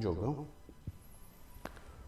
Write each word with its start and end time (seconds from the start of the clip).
Diogão? 0.00 0.46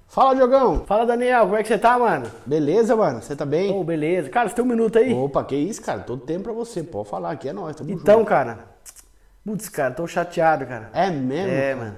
Fala, 0.09 0.35
Diogão! 0.35 0.85
Fala, 0.85 1.07
Daniel, 1.07 1.45
como 1.45 1.57
é 1.57 1.63
que 1.63 1.69
você 1.69 1.79
tá, 1.79 1.99
mano? 1.99 2.27
Beleza, 2.45 2.95
mano? 2.95 3.23
Você 3.23 3.35
tá 3.35 3.47
bem? 3.47 3.73
Ô, 3.73 3.83
beleza. 3.83 4.29
Cara, 4.29 4.49
você 4.49 4.55
tem 4.55 4.65
um 4.65 4.69
minuto 4.69 4.99
aí? 4.99 5.13
Opa, 5.15 5.43
que 5.45 5.57
isso, 5.57 5.81
cara? 5.81 6.01
Todo 6.01 6.21
tempo 6.23 6.45
pra 6.45 6.53
você. 6.53 6.83
Pode 6.83 7.09
falar, 7.09 7.31
aqui 7.31 7.49
é 7.49 7.53
nóis. 7.53 7.75
tamo 7.77 7.91
Então, 7.91 8.19
junto. 8.19 8.29
cara. 8.29 8.59
Putz, 9.45 9.69
cara, 9.71 9.95
tô 9.95 10.07
chateado, 10.07 10.67
cara. 10.67 10.91
É 10.93 11.11
mesmo? 11.11 11.51
É, 11.51 11.73
cara? 11.75 11.77
mano. 11.77 11.97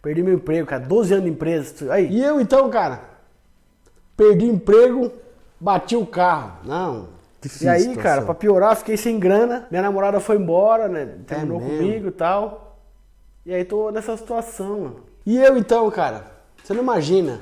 Perdi 0.00 0.22
meu 0.22 0.34
emprego, 0.34 0.66
cara. 0.66 0.84
12 0.84 1.12
anos 1.14 1.24
de 1.24 1.30
empresa. 1.30 1.92
Aí. 1.92 2.06
E 2.08 2.22
eu 2.22 2.40
então, 2.40 2.70
cara? 2.70 3.00
Perdi 4.16 4.46
emprego, 4.46 5.10
bati 5.60 5.96
o 5.96 6.06
carro. 6.06 6.58
Não. 6.64 7.08
E 7.40 7.48
difícil 7.48 7.68
a 7.68 7.72
aí, 7.72 7.80
situação. 7.80 8.02
cara, 8.02 8.22
pra 8.22 8.34
piorar, 8.34 8.76
fiquei 8.76 8.96
sem 8.96 9.18
grana. 9.18 9.66
Minha 9.70 9.82
namorada 9.82 10.20
foi 10.20 10.36
embora, 10.36 10.88
né? 10.88 11.16
Terminou 11.26 11.60
mesmo? 11.60 11.76
comigo 11.78 12.08
e 12.08 12.12
tal. 12.12 12.78
E 13.44 13.52
aí 13.52 13.64
tô 13.64 13.90
nessa 13.90 14.16
situação, 14.16 14.80
mano. 14.80 14.96
E 15.26 15.36
eu 15.36 15.56
então, 15.58 15.90
cara? 15.90 16.24
Você 16.62 16.72
não 16.72 16.82
imagina 16.82 17.40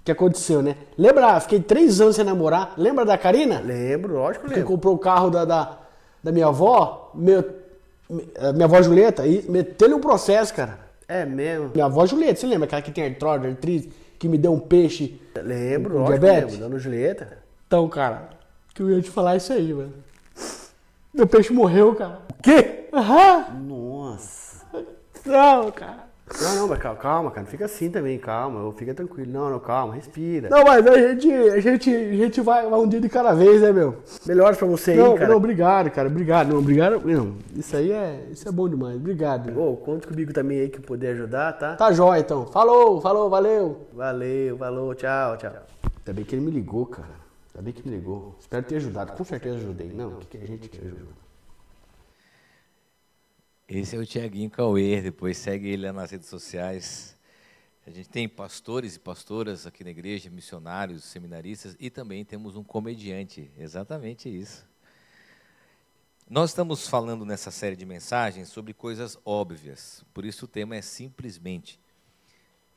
o 0.00 0.04
que 0.04 0.10
aconteceu, 0.12 0.62
né? 0.62 0.76
Lembra, 0.96 1.38
fiquei 1.40 1.60
três 1.60 2.00
anos 2.00 2.16
sem 2.16 2.24
namorar. 2.24 2.72
Lembra 2.78 3.04
da 3.04 3.16
Karina? 3.18 3.60
Lembro, 3.60 4.14
lógico 4.14 4.44
que 4.46 4.50
Que 4.50 4.60
lembro. 4.60 4.72
comprou 4.74 4.94
o 4.94 4.98
carro 4.98 5.28
da, 5.30 5.44
da, 5.44 5.78
da 6.24 6.32
minha 6.32 6.46
avó? 6.46 7.10
Meu, 7.14 7.44
minha 8.54 8.64
avó 8.64 8.80
Julieta? 8.82 9.26
E 9.26 9.44
meteu-lhe 9.50 9.94
um 9.94 10.00
processo, 10.00 10.54
cara. 10.54 10.78
É 11.06 11.24
mesmo. 11.26 11.70
Minha 11.74 11.86
avó 11.86 12.06
Julieta, 12.06 12.40
você 12.40 12.46
lembra? 12.46 12.66
Aquela 12.66 12.82
que 12.82 12.90
tem 12.90 13.04
artrose, 13.06 13.46
artrite, 13.46 13.92
que 14.18 14.28
me 14.28 14.38
deu 14.38 14.52
um 14.52 14.60
peixe. 14.60 15.20
Lembro, 15.36 15.94
Com 15.94 16.00
lógico 16.00 16.18
diabetes? 16.20 16.44
que 16.46 16.50
lembro. 16.52 16.68
Dona 16.70 16.78
Julieta. 16.78 17.38
Então, 17.66 17.88
cara, 17.88 18.30
que 18.74 18.82
eu 18.82 18.90
ia 18.90 19.00
te 19.02 19.10
falar 19.10 19.36
isso 19.36 19.52
aí, 19.52 19.72
mano. 19.74 19.92
Meu 21.12 21.26
peixe 21.26 21.52
morreu, 21.52 21.94
cara. 21.94 22.20
O 22.38 22.42
quê? 22.42 22.86
Aham. 22.92 23.44
Nossa. 23.66 24.64
Não, 25.24 25.70
cara. 25.70 26.07
Não, 26.40 26.54
não, 26.56 26.68
mas 26.68 26.78
calma, 26.78 26.98
calma, 26.98 27.30
cara. 27.30 27.46
Fica 27.46 27.64
assim 27.64 27.90
também, 27.90 28.18
calma. 28.18 28.72
Fica 28.74 28.94
tranquilo. 28.94 29.30
Não, 29.32 29.50
não, 29.50 29.58
calma, 29.58 29.94
respira. 29.94 30.48
Não, 30.48 30.62
mas 30.64 30.86
a 30.86 30.98
gente, 30.98 31.32
a 31.32 31.60
gente, 31.60 31.94
a 31.94 32.14
gente 32.14 32.40
vai, 32.40 32.66
um 32.66 32.88
dia 32.88 33.00
de 33.00 33.08
cada 33.08 33.32
vez, 33.34 33.62
né, 33.62 33.72
meu? 33.72 33.96
Melhoras 34.26 34.56
pra 34.56 34.66
você 34.66 34.92
aí, 34.92 34.96
não, 34.96 35.14
cara. 35.14 35.28
não, 35.28 35.36
obrigado, 35.36 35.90
cara. 35.90 36.08
Obrigado. 36.08 36.48
Não, 36.48 36.58
obrigado. 36.58 37.00
Não, 37.04 37.34
isso 37.56 37.76
aí 37.76 37.90
é, 37.92 38.26
isso 38.30 38.48
é 38.48 38.52
bom 38.52 38.68
demais. 38.68 38.96
Obrigado. 38.96 39.58
Ô, 39.58 39.76
conta 39.76 40.08
comigo 40.08 40.32
também 40.32 40.60
aí 40.60 40.68
que 40.68 40.78
eu 40.78 40.82
puder 40.82 41.12
ajudar, 41.12 41.52
tá? 41.54 41.76
Tá 41.76 41.92
jóia, 41.92 42.20
então. 42.20 42.46
Falou, 42.46 43.00
falou, 43.00 43.30
valeu. 43.30 43.88
Valeu, 43.92 44.56
falou, 44.58 44.94
tchau, 44.94 45.36
tchau. 45.36 45.52
Ainda 46.08 46.12
bem 46.12 46.24
que 46.24 46.34
ele 46.34 46.44
me 46.44 46.50
ligou, 46.50 46.86
cara. 46.86 47.08
Ainda 47.54 47.64
bem 47.64 47.72
que 47.72 47.88
me 47.88 47.96
ligou. 47.96 48.36
Espero 48.38 48.64
ter 48.64 48.76
ajudado. 48.76 49.12
Com 49.12 49.24
certeza 49.24 49.56
ajudei. 49.56 49.90
Não, 49.92 50.08
o 50.08 50.16
que, 50.16 50.38
que 50.38 50.44
a 50.44 50.46
gente 50.46 50.68
que 50.68 50.78
ajuda? 50.78 51.27
Esse 53.70 53.96
é 53.96 53.98
o 53.98 54.06
Tiaguinho 54.06 54.48
Cauê, 54.48 55.02
depois 55.02 55.36
segue 55.36 55.68
ele 55.68 55.86
lá 55.86 55.92
nas 55.92 56.10
redes 56.10 56.26
sociais. 56.26 57.14
A 57.86 57.90
gente 57.90 58.08
tem 58.08 58.26
pastores 58.26 58.96
e 58.96 58.98
pastoras 58.98 59.66
aqui 59.66 59.84
na 59.84 59.90
igreja, 59.90 60.30
missionários, 60.30 61.04
seminaristas 61.04 61.76
e 61.78 61.90
também 61.90 62.24
temos 62.24 62.56
um 62.56 62.64
comediante, 62.64 63.50
exatamente 63.58 64.26
isso. 64.26 64.66
Nós 66.30 66.48
estamos 66.48 66.88
falando 66.88 67.26
nessa 67.26 67.50
série 67.50 67.76
de 67.76 67.84
mensagens 67.84 68.48
sobre 68.48 68.72
coisas 68.72 69.18
óbvias, 69.22 70.02
por 70.14 70.24
isso 70.24 70.46
o 70.46 70.48
tema 70.48 70.74
é 70.74 70.80
simplesmente. 70.80 71.78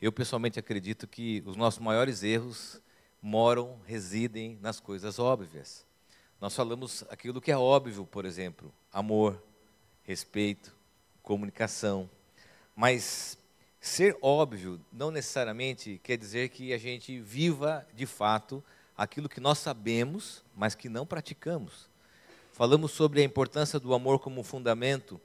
Eu 0.01 0.11
pessoalmente 0.11 0.59
acredito 0.59 1.07
que 1.07 1.41
os 1.45 1.55
nossos 1.55 1.79
maiores 1.79 2.21
erros 2.21 2.81
moram, 3.21 3.79
residem 3.85 4.59
nas 4.61 4.81
coisas 4.81 5.19
óbvias. 5.19 5.85
Nós 6.41 6.53
falamos 6.53 7.05
aquilo 7.09 7.39
que 7.39 7.49
é 7.49 7.57
óbvio, 7.57 8.05
por 8.05 8.25
exemplo, 8.25 8.73
amor, 8.91 9.41
respeito, 10.03 10.80
comunicação. 11.23 12.09
Mas 12.75 13.37
ser 13.79 14.17
óbvio 14.21 14.79
não 14.91 15.11
necessariamente 15.11 15.99
quer 16.03 16.17
dizer 16.17 16.49
que 16.49 16.73
a 16.73 16.77
gente 16.77 17.19
viva 17.19 17.85
de 17.93 18.05
fato 18.05 18.63
aquilo 18.97 19.27
que 19.27 19.39
nós 19.39 19.57
sabemos, 19.57 20.43
mas 20.55 20.75
que 20.75 20.87
não 20.87 21.05
praticamos. 21.05 21.89
Falamos 22.53 22.91
sobre 22.91 23.21
a 23.21 23.23
importância 23.23 23.79
do 23.79 23.93
amor 23.93 24.19
como 24.19 24.43
fundamento, 24.43 25.19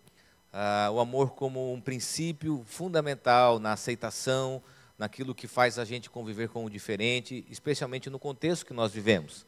ah, 0.53 0.89
o 0.93 1.01
amor 1.01 1.31
como 1.31 1.73
um 1.73 1.81
princípio 1.81 2.65
fundamental 2.67 3.59
na 3.59 3.73
aceitação, 3.73 4.63
naquilo 4.99 5.35
que 5.35 5.47
faz 5.47 5.79
a 5.79 5.85
gente 5.85 6.09
conviver 6.09 6.49
com 6.49 6.65
o 6.65 6.71
diferente, 6.71 7.45
especialmente 7.51 8.09
no 8.09 8.19
contexto 8.19 8.65
que 8.65 8.73
nós 8.73 8.93
vivemos. 8.93 9.45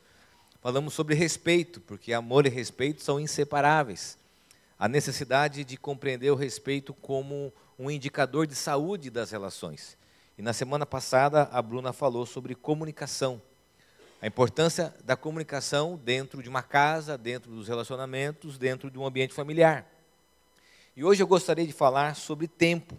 Falamos 0.61 0.93
sobre 0.93 1.15
respeito, 1.15 1.81
porque 1.81 2.13
amor 2.13 2.45
e 2.47 2.51
respeito 2.51 3.03
são 3.03 3.19
inseparáveis. 3.19 4.19
A 4.79 4.87
necessidade 4.87 5.65
de 5.65 5.77
compreender 5.77 6.31
o 6.31 6.37
respeito 6.37 6.95
como 6.95 7.53
um 7.77 7.91
indicador 7.91 8.47
de 8.47 8.55
saúde 8.55 9.11
das 9.11 9.33
relações. 9.33 9.99
E 10.37 10.43
na 10.43 10.53
semana 10.53 10.87
passada 10.87 11.49
a 11.51 11.61
Bruna 11.61 11.93
falou 11.93 12.25
sobre 12.25 12.55
comunicação. 12.55 13.43
A 14.23 14.27
importância 14.27 14.95
da 15.05 15.17
comunicação 15.17 15.97
dentro 15.97 16.43
de 16.43 16.49
uma 16.49 16.63
casa, 16.63 17.19
dentro 17.19 17.51
dos 17.51 17.67
relacionamentos, 17.67 18.57
dentro 18.57 18.89
de 18.89 18.99
um 18.99 19.05
ambiente 19.05 19.35
familiar. 19.35 19.85
E 20.97 21.03
hoje 21.03 21.23
eu 21.23 21.27
gostaria 21.27 21.67
de 21.67 21.73
falar 21.73 22.15
sobre 22.15 22.47
tempo. 22.47 22.97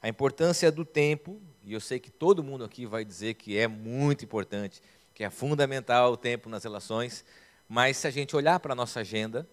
A 0.00 0.08
importância 0.08 0.72
do 0.72 0.84
tempo, 0.84 1.40
e 1.62 1.74
eu 1.74 1.80
sei 1.80 1.98
que 1.98 2.10
todo 2.10 2.42
mundo 2.42 2.64
aqui 2.64 2.86
vai 2.86 3.04
dizer 3.04 3.34
que 3.34 3.58
é 3.58 3.66
muito 3.66 4.24
importante, 4.24 4.82
que 5.14 5.24
é 5.24 5.28
fundamental 5.28 6.12
o 6.12 6.16
tempo 6.16 6.48
nas 6.48 6.64
relações, 6.64 7.24
mas 7.68 7.98
se 7.98 8.06
a 8.06 8.10
gente 8.10 8.36
olhar 8.36 8.60
para 8.60 8.72
a 8.72 8.76
nossa 8.76 9.00
agenda, 9.00 9.46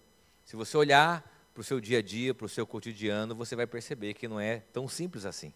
se 0.44 0.56
você 0.56 0.76
olhar 0.76 1.33
para 1.54 1.60
o 1.60 1.64
seu 1.64 1.80
dia 1.80 1.98
a 1.98 2.02
dia, 2.02 2.34
para 2.34 2.46
o 2.46 2.48
seu 2.48 2.66
cotidiano, 2.66 3.32
você 3.32 3.54
vai 3.54 3.64
perceber 3.66 4.12
que 4.14 4.26
não 4.26 4.40
é 4.40 4.58
tão 4.72 4.88
simples 4.88 5.24
assim. 5.24 5.52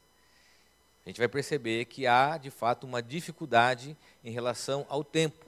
A 1.04 1.08
gente 1.08 1.18
vai 1.18 1.26
perceber 1.26 1.86
que 1.86 2.06
há, 2.06 2.38
de 2.38 2.50
fato, 2.50 2.86
uma 2.86 3.02
dificuldade 3.02 3.96
em 4.22 4.30
relação 4.30 4.86
ao 4.88 5.02
tempo. 5.02 5.44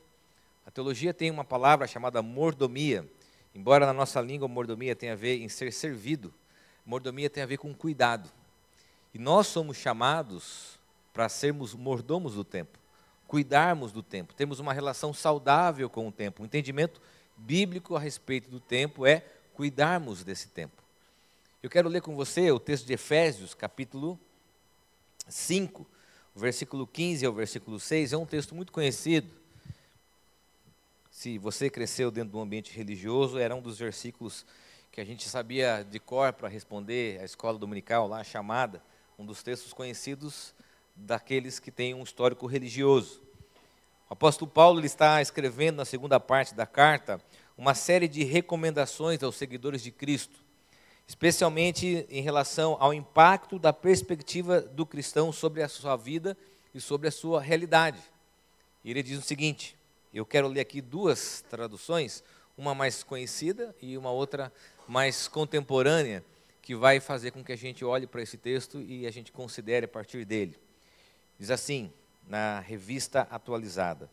A 0.66 0.70
teologia 0.70 1.14
tem 1.14 1.30
uma 1.30 1.44
palavra 1.44 1.86
chamada 1.86 2.20
mordomia. 2.20 3.08
Embora 3.54 3.86
na 3.86 3.92
nossa 3.92 4.20
língua 4.20 4.48
mordomia 4.48 4.96
tenha 4.96 5.12
a 5.12 5.16
ver 5.16 5.40
em 5.40 5.48
ser 5.48 5.72
servido, 5.72 6.34
mordomia 6.84 7.30
tem 7.30 7.44
a 7.44 7.46
ver 7.46 7.58
com 7.58 7.72
cuidado. 7.72 8.28
E 9.14 9.18
nós 9.18 9.46
somos 9.46 9.76
chamados 9.76 10.80
para 11.12 11.28
sermos 11.28 11.74
mordomos 11.74 12.34
do 12.34 12.44
tempo, 12.44 12.78
cuidarmos 13.28 13.92
do 13.92 14.02
tempo, 14.02 14.34
termos 14.34 14.58
uma 14.58 14.72
relação 14.72 15.12
saudável 15.12 15.88
com 15.88 16.08
o 16.08 16.12
tempo. 16.12 16.42
O 16.42 16.46
entendimento 16.46 17.00
bíblico 17.36 17.94
a 17.94 18.00
respeito 18.00 18.50
do 18.50 18.58
tempo 18.58 19.06
é 19.06 19.24
cuidarmos 19.54 20.24
desse 20.24 20.48
tempo. 20.48 20.82
Eu 21.62 21.68
quero 21.68 21.88
ler 21.88 22.00
com 22.00 22.16
você 22.16 22.50
o 22.50 22.58
texto 22.58 22.86
de 22.86 22.94
Efésios, 22.94 23.54
capítulo 23.54 24.18
5, 25.28 25.86
o 26.34 26.40
versículo 26.40 26.86
15 26.86 27.26
ao 27.26 27.32
versículo 27.32 27.78
6. 27.78 28.12
É 28.12 28.16
um 28.16 28.24
texto 28.24 28.54
muito 28.54 28.72
conhecido. 28.72 29.28
Se 31.10 31.36
você 31.36 31.68
cresceu 31.68 32.10
dentro 32.10 32.30
de 32.30 32.36
um 32.36 32.40
ambiente 32.40 32.74
religioso, 32.74 33.38
era 33.38 33.54
um 33.54 33.60
dos 33.60 33.78
versículos 33.78 34.46
que 34.90 35.00
a 35.00 35.04
gente 35.04 35.28
sabia 35.28 35.84
de 35.84 36.00
cor 36.00 36.32
para 36.32 36.48
responder 36.48 37.20
a 37.20 37.24
escola 37.24 37.58
dominical 37.58 38.08
lá, 38.08 38.24
chamada, 38.24 38.82
um 39.18 39.24
dos 39.24 39.42
textos 39.42 39.72
conhecidos 39.72 40.54
daqueles 40.96 41.58
que 41.58 41.70
têm 41.70 41.94
um 41.94 42.02
histórico 42.02 42.46
religioso. 42.46 43.22
O 44.08 44.14
apóstolo 44.14 44.50
Paulo 44.50 44.80
ele 44.80 44.86
está 44.86 45.20
escrevendo 45.20 45.76
na 45.76 45.84
segunda 45.84 46.18
parte 46.18 46.54
da 46.54 46.66
carta 46.66 47.20
uma 47.60 47.74
série 47.74 48.08
de 48.08 48.24
recomendações 48.24 49.22
aos 49.22 49.36
seguidores 49.36 49.82
de 49.82 49.90
Cristo, 49.90 50.42
especialmente 51.06 52.06
em 52.08 52.22
relação 52.22 52.78
ao 52.80 52.94
impacto 52.94 53.58
da 53.58 53.70
perspectiva 53.70 54.62
do 54.62 54.86
cristão 54.86 55.30
sobre 55.30 55.62
a 55.62 55.68
sua 55.68 55.94
vida 55.94 56.34
e 56.74 56.80
sobre 56.80 57.06
a 57.06 57.10
sua 57.10 57.38
realidade. 57.38 58.00
E 58.82 58.90
ele 58.90 59.02
diz 59.02 59.18
o 59.18 59.22
seguinte: 59.22 59.76
eu 60.14 60.24
quero 60.24 60.48
ler 60.48 60.60
aqui 60.60 60.80
duas 60.80 61.44
traduções, 61.50 62.24
uma 62.56 62.74
mais 62.74 63.02
conhecida 63.02 63.76
e 63.82 63.98
uma 63.98 64.10
outra 64.10 64.50
mais 64.88 65.28
contemporânea, 65.28 66.24
que 66.62 66.74
vai 66.74 66.98
fazer 66.98 67.30
com 67.30 67.44
que 67.44 67.52
a 67.52 67.56
gente 67.56 67.84
olhe 67.84 68.06
para 68.06 68.22
esse 68.22 68.38
texto 68.38 68.80
e 68.80 69.06
a 69.06 69.10
gente 69.10 69.30
considere 69.30 69.84
a 69.84 69.88
partir 69.88 70.24
dele. 70.24 70.58
Diz 71.38 71.50
assim, 71.50 71.92
na 72.26 72.58
revista 72.60 73.28
atualizada: 73.30 74.10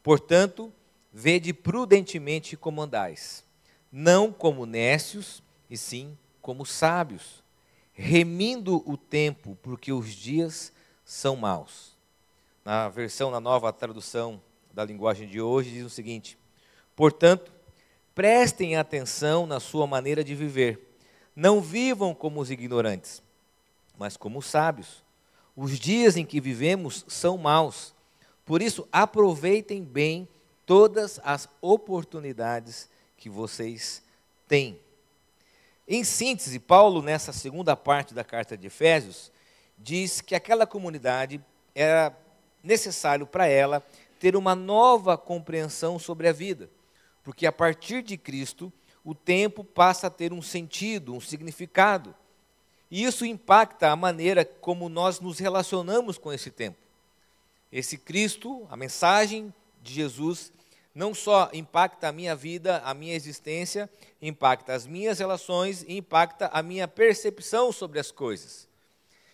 Portanto, 0.00 0.72
vede 1.16 1.52
prudentemente 1.52 2.56
como 2.56 2.82
andais, 2.82 3.44
não 3.92 4.32
como 4.32 4.66
nécios, 4.66 5.40
e 5.70 5.76
sim 5.76 6.18
como 6.42 6.66
sábios, 6.66 7.44
remindo 7.92 8.82
o 8.84 8.96
tempo, 8.96 9.56
porque 9.62 9.92
os 9.92 10.12
dias 10.12 10.72
são 11.04 11.36
maus. 11.36 11.96
Na 12.64 12.88
versão, 12.88 13.30
na 13.30 13.38
nova 13.38 13.72
tradução 13.72 14.42
da 14.72 14.84
linguagem 14.84 15.28
de 15.28 15.40
hoje, 15.40 15.70
diz 15.70 15.86
o 15.86 15.90
seguinte: 15.90 16.36
Portanto, 16.96 17.52
prestem 18.12 18.74
atenção 18.74 19.46
na 19.46 19.60
sua 19.60 19.86
maneira 19.86 20.24
de 20.24 20.34
viver. 20.34 20.98
Não 21.36 21.60
vivam 21.60 22.12
como 22.12 22.40
os 22.40 22.50
ignorantes, 22.50 23.22
mas 23.96 24.16
como 24.16 24.40
os 24.40 24.46
sábios. 24.46 25.04
Os 25.54 25.78
dias 25.78 26.16
em 26.16 26.26
que 26.26 26.40
vivemos 26.40 27.04
são 27.06 27.38
maus. 27.38 27.94
Por 28.44 28.60
isso, 28.60 28.88
aproveitem 28.90 29.84
bem 29.84 30.28
todas 30.66 31.20
as 31.24 31.48
oportunidades 31.60 32.88
que 33.16 33.28
vocês 33.28 34.02
têm. 34.48 34.78
Em 35.86 36.02
síntese, 36.02 36.58
Paulo, 36.58 37.02
nessa 37.02 37.32
segunda 37.32 37.76
parte 37.76 38.14
da 38.14 38.24
carta 38.24 38.56
de 38.56 38.68
Efésios, 38.68 39.30
diz 39.78 40.20
que 40.20 40.34
aquela 40.34 40.66
comunidade 40.66 41.40
era 41.74 42.16
necessário 42.62 43.26
para 43.26 43.46
ela 43.46 43.84
ter 44.18 44.36
uma 44.36 44.54
nova 44.54 45.18
compreensão 45.18 45.98
sobre 45.98 46.28
a 46.28 46.32
vida, 46.32 46.70
porque 47.22 47.46
a 47.46 47.52
partir 47.52 48.02
de 48.02 48.16
Cristo 48.16 48.72
o 49.04 49.14
tempo 49.14 49.62
passa 49.62 50.06
a 50.06 50.10
ter 50.10 50.32
um 50.32 50.40
sentido, 50.40 51.14
um 51.14 51.20
significado. 51.20 52.14
E 52.90 53.04
isso 53.04 53.26
impacta 53.26 53.90
a 53.90 53.96
maneira 53.96 54.44
como 54.44 54.88
nós 54.88 55.20
nos 55.20 55.38
relacionamos 55.38 56.16
com 56.16 56.32
esse 56.32 56.50
tempo. 56.50 56.78
Esse 57.70 57.98
Cristo, 57.98 58.66
a 58.70 58.76
mensagem 58.76 59.52
de 59.84 59.92
Jesus, 59.92 60.50
não 60.94 61.14
só 61.14 61.50
impacta 61.52 62.08
a 62.08 62.12
minha 62.12 62.34
vida, 62.34 62.78
a 62.84 62.94
minha 62.94 63.14
existência, 63.14 63.90
impacta 64.22 64.72
as 64.72 64.86
minhas 64.86 65.18
relações 65.18 65.84
e 65.86 65.96
impacta 65.96 66.48
a 66.52 66.62
minha 66.62 66.88
percepção 66.88 67.70
sobre 67.70 68.00
as 68.00 68.10
coisas. 68.10 68.66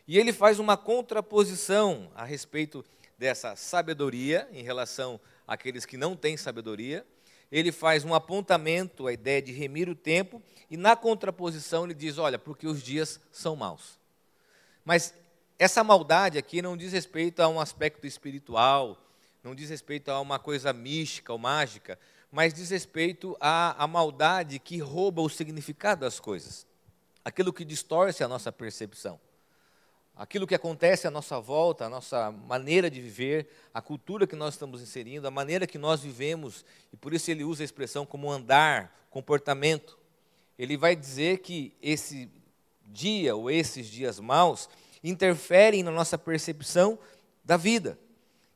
E 0.08 0.19
ele 0.19 0.32
faz 0.32 0.58
uma 0.58 0.76
contraposição 0.76 2.11
a 2.14 2.25
respeito 2.25 2.85
dessa 3.17 3.55
sabedoria 3.55 4.49
em 4.52 4.62
relação 4.62 5.20
àqueles 5.47 5.87
que 5.87 5.97
não 5.97 6.17
têm 6.17 6.37
sabedoria. 6.37 7.06
Ele 7.52 7.70
faz 7.70 8.05
um 8.05 8.14
apontamento 8.14 9.06
à 9.06 9.12
ideia 9.12 9.41
de 9.41 9.52
remir 9.52 9.88
o 9.88 9.94
tempo 9.94 10.43
e 10.70 10.76
na 10.76 10.97
contraposição 10.97 11.85
ele 11.85 11.94
diz: 11.94 12.19
olha, 12.19 12.38
porque 12.38 12.67
os 12.67 12.82
dias 12.82 13.20
são 13.31 13.55
maus. 13.55 13.99
Mas 14.85 15.14
essa 15.58 15.85
maldade 15.85 16.38
aqui 16.38 16.62
não 16.62 16.76
diz 16.76 16.93
respeito 16.93 17.41
a 17.41 17.49
um 17.49 17.61
aspecto 17.61 18.06
espiritual, 18.06 18.97
não 19.42 19.54
diz 19.54 19.70
respeito 19.70 20.10
a 20.10 20.20
uma 20.20 20.38
coisa 20.38 20.72
mística 20.72 21.32
ou 21.32 21.38
mágica, 21.38 21.98
mas 22.31 22.54
diz 22.54 22.70
respeito 22.70 23.37
à, 23.40 23.82
à 23.82 23.87
maldade 23.87 24.58
que 24.58 24.78
rouba 24.78 25.22
o 25.22 25.28
significado 25.28 26.02
das 26.02 26.20
coisas, 26.20 26.66
aquilo 27.25 27.52
que 27.52 27.64
distorce 27.64 28.22
a 28.22 28.28
nossa 28.28 28.52
percepção. 28.52 29.19
Aquilo 30.14 30.46
que 30.46 30.54
acontece 30.54 31.06
à 31.06 31.10
nossa 31.10 31.40
volta, 31.40 31.87
a 31.87 31.88
nossa 31.88 32.31
maneira 32.31 32.90
de 32.90 33.00
viver, 33.00 33.48
a 33.72 33.81
cultura 33.81 34.26
que 34.26 34.37
nós 34.37 34.52
estamos 34.52 34.82
inserindo, 34.82 35.26
a 35.26 35.31
maneira 35.31 35.66
que 35.66 35.78
nós 35.78 36.02
vivemos, 36.02 36.62
e 36.92 36.96
por 36.96 37.14
isso 37.14 37.31
ele 37.31 37.42
usa 37.42 37.62
a 37.62 37.64
expressão 37.64 38.04
como 38.04 38.31
andar, 38.31 39.06
comportamento. 39.08 39.98
Ele 40.58 40.76
vai 40.76 40.94
dizer 40.94 41.38
que 41.38 41.75
esse 41.81 42.28
dia 42.84 43.34
ou 43.34 43.50
esses 43.50 43.87
dias 43.87 44.20
maus 44.20 44.69
interferem 45.02 45.82
na 45.82 45.90
nossa 45.90 46.19
percepção 46.19 46.98
da 47.42 47.56
vida. 47.56 47.98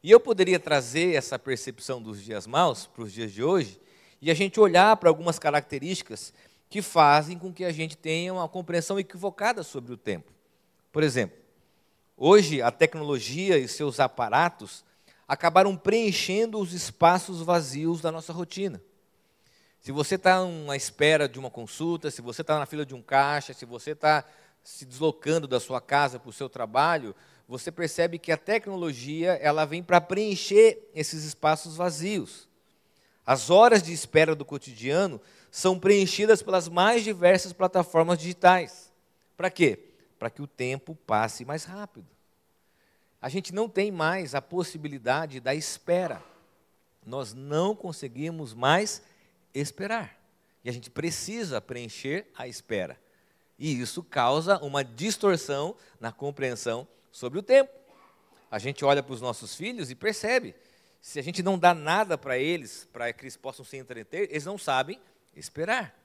E 0.04 0.10
eu 0.10 0.20
poderia 0.20 0.60
trazer 0.60 1.14
essa 1.14 1.38
percepção 1.38 2.02
dos 2.02 2.22
dias 2.22 2.46
maus 2.46 2.86
para 2.86 3.04
os 3.04 3.10
dias 3.10 3.32
de 3.32 3.42
hoje 3.42 3.80
e 4.20 4.30
a 4.30 4.34
gente 4.34 4.60
olhar 4.60 4.94
para 4.98 5.08
algumas 5.08 5.38
características 5.38 6.34
que 6.68 6.82
fazem 6.82 7.38
com 7.38 7.50
que 7.50 7.64
a 7.64 7.72
gente 7.72 7.96
tenha 7.96 8.34
uma 8.34 8.46
compreensão 8.46 8.98
equivocada 8.98 9.62
sobre 9.62 9.94
o 9.94 9.96
tempo. 9.96 10.30
Por 10.92 11.02
exemplo, 11.02 11.38
hoje 12.18 12.60
a 12.60 12.70
tecnologia 12.70 13.56
e 13.56 13.66
seus 13.66 13.98
aparatos 13.98 14.84
acabaram 15.26 15.74
preenchendo 15.74 16.58
os 16.58 16.74
espaços 16.74 17.40
vazios 17.40 18.02
da 18.02 18.12
nossa 18.12 18.30
rotina. 18.30 18.82
Se 19.80 19.90
você 19.90 20.16
está 20.16 20.44
na 20.44 20.76
espera 20.76 21.26
de 21.26 21.38
uma 21.38 21.50
consulta, 21.50 22.10
se 22.10 22.20
você 22.20 22.42
está 22.42 22.58
na 22.58 22.66
fila 22.66 22.84
de 22.84 22.94
um 22.94 23.00
caixa, 23.00 23.54
se 23.54 23.64
você 23.64 23.92
está 23.92 24.22
se 24.62 24.84
deslocando 24.84 25.48
da 25.48 25.58
sua 25.58 25.80
casa 25.80 26.20
para 26.20 26.28
o 26.28 26.32
seu 26.32 26.50
trabalho, 26.50 27.16
você 27.46 27.70
percebe 27.70 28.18
que 28.18 28.32
a 28.32 28.36
tecnologia 28.36 29.32
ela 29.34 29.64
vem 29.64 29.82
para 29.82 30.00
preencher 30.00 30.90
esses 30.94 31.24
espaços 31.24 31.76
vazios. 31.76 32.48
As 33.26 33.50
horas 33.50 33.82
de 33.82 33.92
espera 33.92 34.34
do 34.34 34.44
cotidiano 34.44 35.20
são 35.50 35.78
preenchidas 35.78 36.42
pelas 36.42 36.68
mais 36.68 37.04
diversas 37.04 37.52
plataformas 37.52 38.18
digitais. 38.18 38.92
Para 39.36 39.50
quê? 39.50 39.78
Para 40.18 40.30
que 40.30 40.42
o 40.42 40.46
tempo 40.46 40.94
passe 41.06 41.44
mais 41.44 41.64
rápido. 41.64 42.06
A 43.20 43.28
gente 43.28 43.54
não 43.54 43.68
tem 43.68 43.90
mais 43.90 44.34
a 44.34 44.42
possibilidade 44.42 45.40
da 45.40 45.54
espera. 45.54 46.22
Nós 47.06 47.32
não 47.32 47.74
conseguimos 47.74 48.52
mais 48.52 49.02
esperar. 49.54 50.18
E 50.64 50.68
a 50.68 50.72
gente 50.72 50.90
precisa 50.90 51.60
preencher 51.60 52.26
a 52.36 52.48
espera. 52.48 52.98
E 53.58 53.80
isso 53.80 54.02
causa 54.02 54.58
uma 54.58 54.82
distorção 54.82 55.76
na 56.00 56.10
compreensão 56.10 56.86
sobre 57.14 57.38
o 57.38 57.42
tempo. 57.42 57.70
A 58.50 58.58
gente 58.58 58.84
olha 58.84 59.00
para 59.00 59.14
os 59.14 59.20
nossos 59.20 59.54
filhos 59.54 59.88
e 59.88 59.94
percebe. 59.94 60.52
Se 61.00 61.20
a 61.20 61.22
gente 61.22 61.44
não 61.44 61.56
dá 61.56 61.72
nada 61.72 62.18
para 62.18 62.36
eles, 62.36 62.88
para 62.92 63.12
que 63.12 63.22
eles 63.22 63.36
possam 63.36 63.64
se 63.64 63.76
entreter, 63.76 64.28
eles 64.30 64.44
não 64.44 64.58
sabem 64.58 65.00
esperar. 65.36 65.96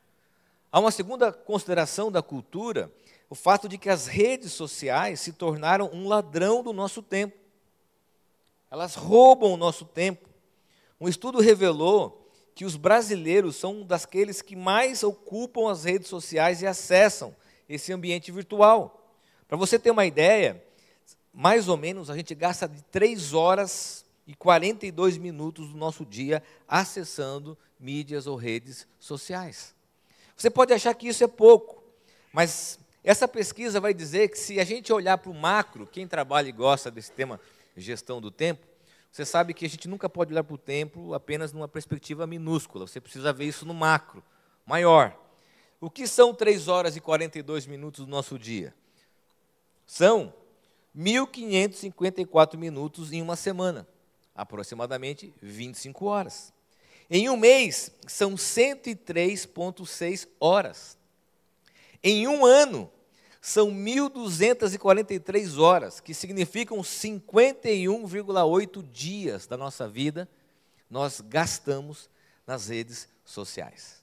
Há 0.71 0.79
uma 0.79 0.91
segunda 0.91 1.33
consideração 1.33 2.11
da 2.11 2.21
cultura, 2.21 2.91
o 3.27 3.33
fato 3.33 3.67
de 3.67 3.75
que 3.75 3.89
as 3.89 4.05
redes 4.05 4.51
sociais 4.51 5.19
se 5.19 5.33
tornaram 5.33 5.89
um 5.91 6.07
ladrão 6.07 6.61
do 6.61 6.71
nosso 6.71 7.01
tempo. 7.01 7.35
Elas 8.69 8.93
roubam 8.93 9.51
o 9.51 9.57
nosso 9.57 9.85
tempo. 9.85 10.29
Um 11.01 11.09
estudo 11.09 11.39
revelou 11.39 12.31
que 12.53 12.65
os 12.65 12.75
brasileiros 12.75 13.55
são 13.55 13.81
um 13.81 13.85
daqueles 13.85 14.43
que 14.43 14.55
mais 14.55 15.01
ocupam 15.01 15.71
as 15.71 15.85
redes 15.85 16.07
sociais 16.07 16.61
e 16.61 16.67
acessam 16.67 17.35
esse 17.67 17.91
ambiente 17.91 18.31
virtual. 18.31 19.11
Para 19.47 19.57
você 19.57 19.79
ter 19.79 19.89
uma 19.89 20.05
ideia, 20.05 20.63
mais 21.33 21.67
ou 21.67 21.77
menos 21.77 22.09
a 22.09 22.15
gente 22.15 22.33
gasta 22.35 22.67
de 22.67 22.81
3 22.83 23.33
horas 23.33 24.05
e 24.25 24.35
42 24.35 25.17
minutos 25.17 25.69
do 25.69 25.77
nosso 25.77 26.05
dia 26.05 26.43
acessando 26.67 27.57
mídias 27.79 28.27
ou 28.27 28.35
redes 28.35 28.87
sociais. 28.99 29.75
Você 30.35 30.49
pode 30.49 30.73
achar 30.73 30.93
que 30.93 31.07
isso 31.07 31.23
é 31.23 31.27
pouco, 31.27 31.83
mas 32.31 32.79
essa 33.03 33.27
pesquisa 33.27 33.79
vai 33.79 33.93
dizer 33.93 34.29
que 34.29 34.37
se 34.37 34.59
a 34.59 34.63
gente 34.63 34.91
olhar 34.93 35.17
para 35.17 35.31
o 35.31 35.33
macro, 35.33 35.87
quem 35.87 36.07
trabalha 36.07 36.49
e 36.49 36.51
gosta 36.51 36.91
desse 36.91 37.11
tema 37.11 37.39
gestão 37.75 38.21
do 38.21 38.29
tempo, 38.29 38.67
você 39.11 39.25
sabe 39.25 39.53
que 39.53 39.65
a 39.65 39.69
gente 39.69 39.87
nunca 39.87 40.07
pode 40.07 40.31
olhar 40.31 40.43
para 40.43 40.53
o 40.53 40.57
tempo 40.57 41.13
apenas 41.13 41.51
numa 41.51 41.67
perspectiva 41.67 42.27
minúscula, 42.27 42.85
você 42.85 43.01
precisa 43.01 43.33
ver 43.33 43.45
isso 43.45 43.65
no 43.65 43.73
macro, 43.73 44.23
maior. 44.65 45.17
O 45.81 45.89
que 45.89 46.05
são 46.05 46.33
3 46.33 46.67
horas 46.67 46.95
e 46.95 47.01
42 47.01 47.65
minutos 47.65 48.05
do 48.05 48.11
nosso 48.11 48.37
dia? 48.37 48.73
São 49.87 50.33
1.554 50.97 52.57
minutos 52.57 53.13
em 53.13 53.21
uma 53.21 53.35
semana, 53.35 53.87
aproximadamente 54.35 55.31
25 55.41 56.05
horas. 56.05 56.51
Em 57.09 57.29
um 57.29 57.37
mês, 57.37 57.91
são 58.07 58.35
103,6 58.35 60.27
horas. 60.39 60.97
Em 62.03 62.27
um 62.27 62.45
ano, 62.45 62.91
são 63.41 63.71
1.243 63.71 65.59
horas, 65.59 65.99
que 65.99 66.13
significam 66.13 66.77
51,8 66.79 68.91
dias 68.91 69.47
da 69.47 69.57
nossa 69.57 69.87
vida, 69.87 70.29
nós 70.89 71.21
gastamos 71.21 72.09
nas 72.45 72.67
redes 72.67 73.07
sociais. 73.23 73.98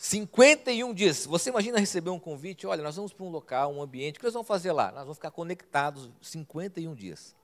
51 0.00 0.94
dias. 0.94 1.26
Você 1.26 1.50
imagina 1.50 1.78
receber 1.78 2.08
um 2.08 2.18
convite, 2.18 2.66
olha, 2.66 2.82
nós 2.82 2.96
vamos 2.96 3.12
para 3.12 3.22
um 3.22 3.28
local, 3.28 3.70
um 3.70 3.82
ambiente, 3.82 4.16
o 4.16 4.20
que 4.20 4.24
nós 4.24 4.32
vamos 4.32 4.48
fazer 4.48 4.72
lá? 4.72 4.90
Nós 4.90 5.02
vamos 5.02 5.18
ficar 5.18 5.30
conectados 5.30 6.08
51 6.22 6.94
dias. 6.94 7.36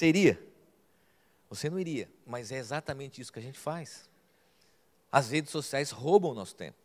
Iria? 0.00 0.42
Você 1.50 1.68
não 1.68 1.78
iria, 1.78 2.10
mas 2.26 2.50
é 2.50 2.56
exatamente 2.56 3.20
isso 3.20 3.30
que 3.30 3.38
a 3.38 3.42
gente 3.42 3.58
faz. 3.58 4.08
As 5.12 5.30
redes 5.30 5.50
sociais 5.50 5.90
roubam 5.90 6.30
o 6.30 6.34
nosso 6.34 6.54
tempo. 6.54 6.78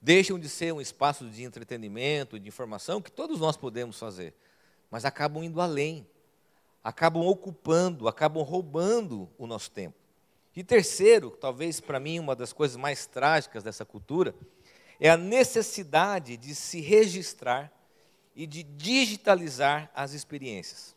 Deixam 0.00 0.38
de 0.38 0.48
ser 0.48 0.72
um 0.72 0.80
espaço 0.80 1.28
de 1.28 1.42
entretenimento, 1.42 2.40
de 2.40 2.48
informação, 2.48 3.02
que 3.02 3.12
todos 3.12 3.38
nós 3.38 3.58
podemos 3.58 3.98
fazer, 3.98 4.32
mas 4.90 5.04
acabam 5.04 5.44
indo 5.44 5.60
além, 5.60 6.06
acabam 6.82 7.26
ocupando, 7.26 8.08
acabam 8.08 8.42
roubando 8.42 9.28
o 9.36 9.46
nosso 9.46 9.70
tempo. 9.70 9.98
E 10.56 10.62
terceiro, 10.62 11.30
talvez 11.30 11.80
para 11.80 11.98
mim 11.98 12.18
uma 12.18 12.36
das 12.36 12.52
coisas 12.52 12.76
mais 12.76 13.06
trágicas 13.06 13.62
dessa 13.62 13.84
cultura, 13.84 14.34
é 15.00 15.10
a 15.10 15.16
necessidade 15.16 16.36
de 16.36 16.54
se 16.54 16.80
registrar 16.80 17.72
e 18.36 18.46
de 18.46 18.62
digitalizar 18.62 19.90
as 19.94 20.12
experiências. 20.12 20.94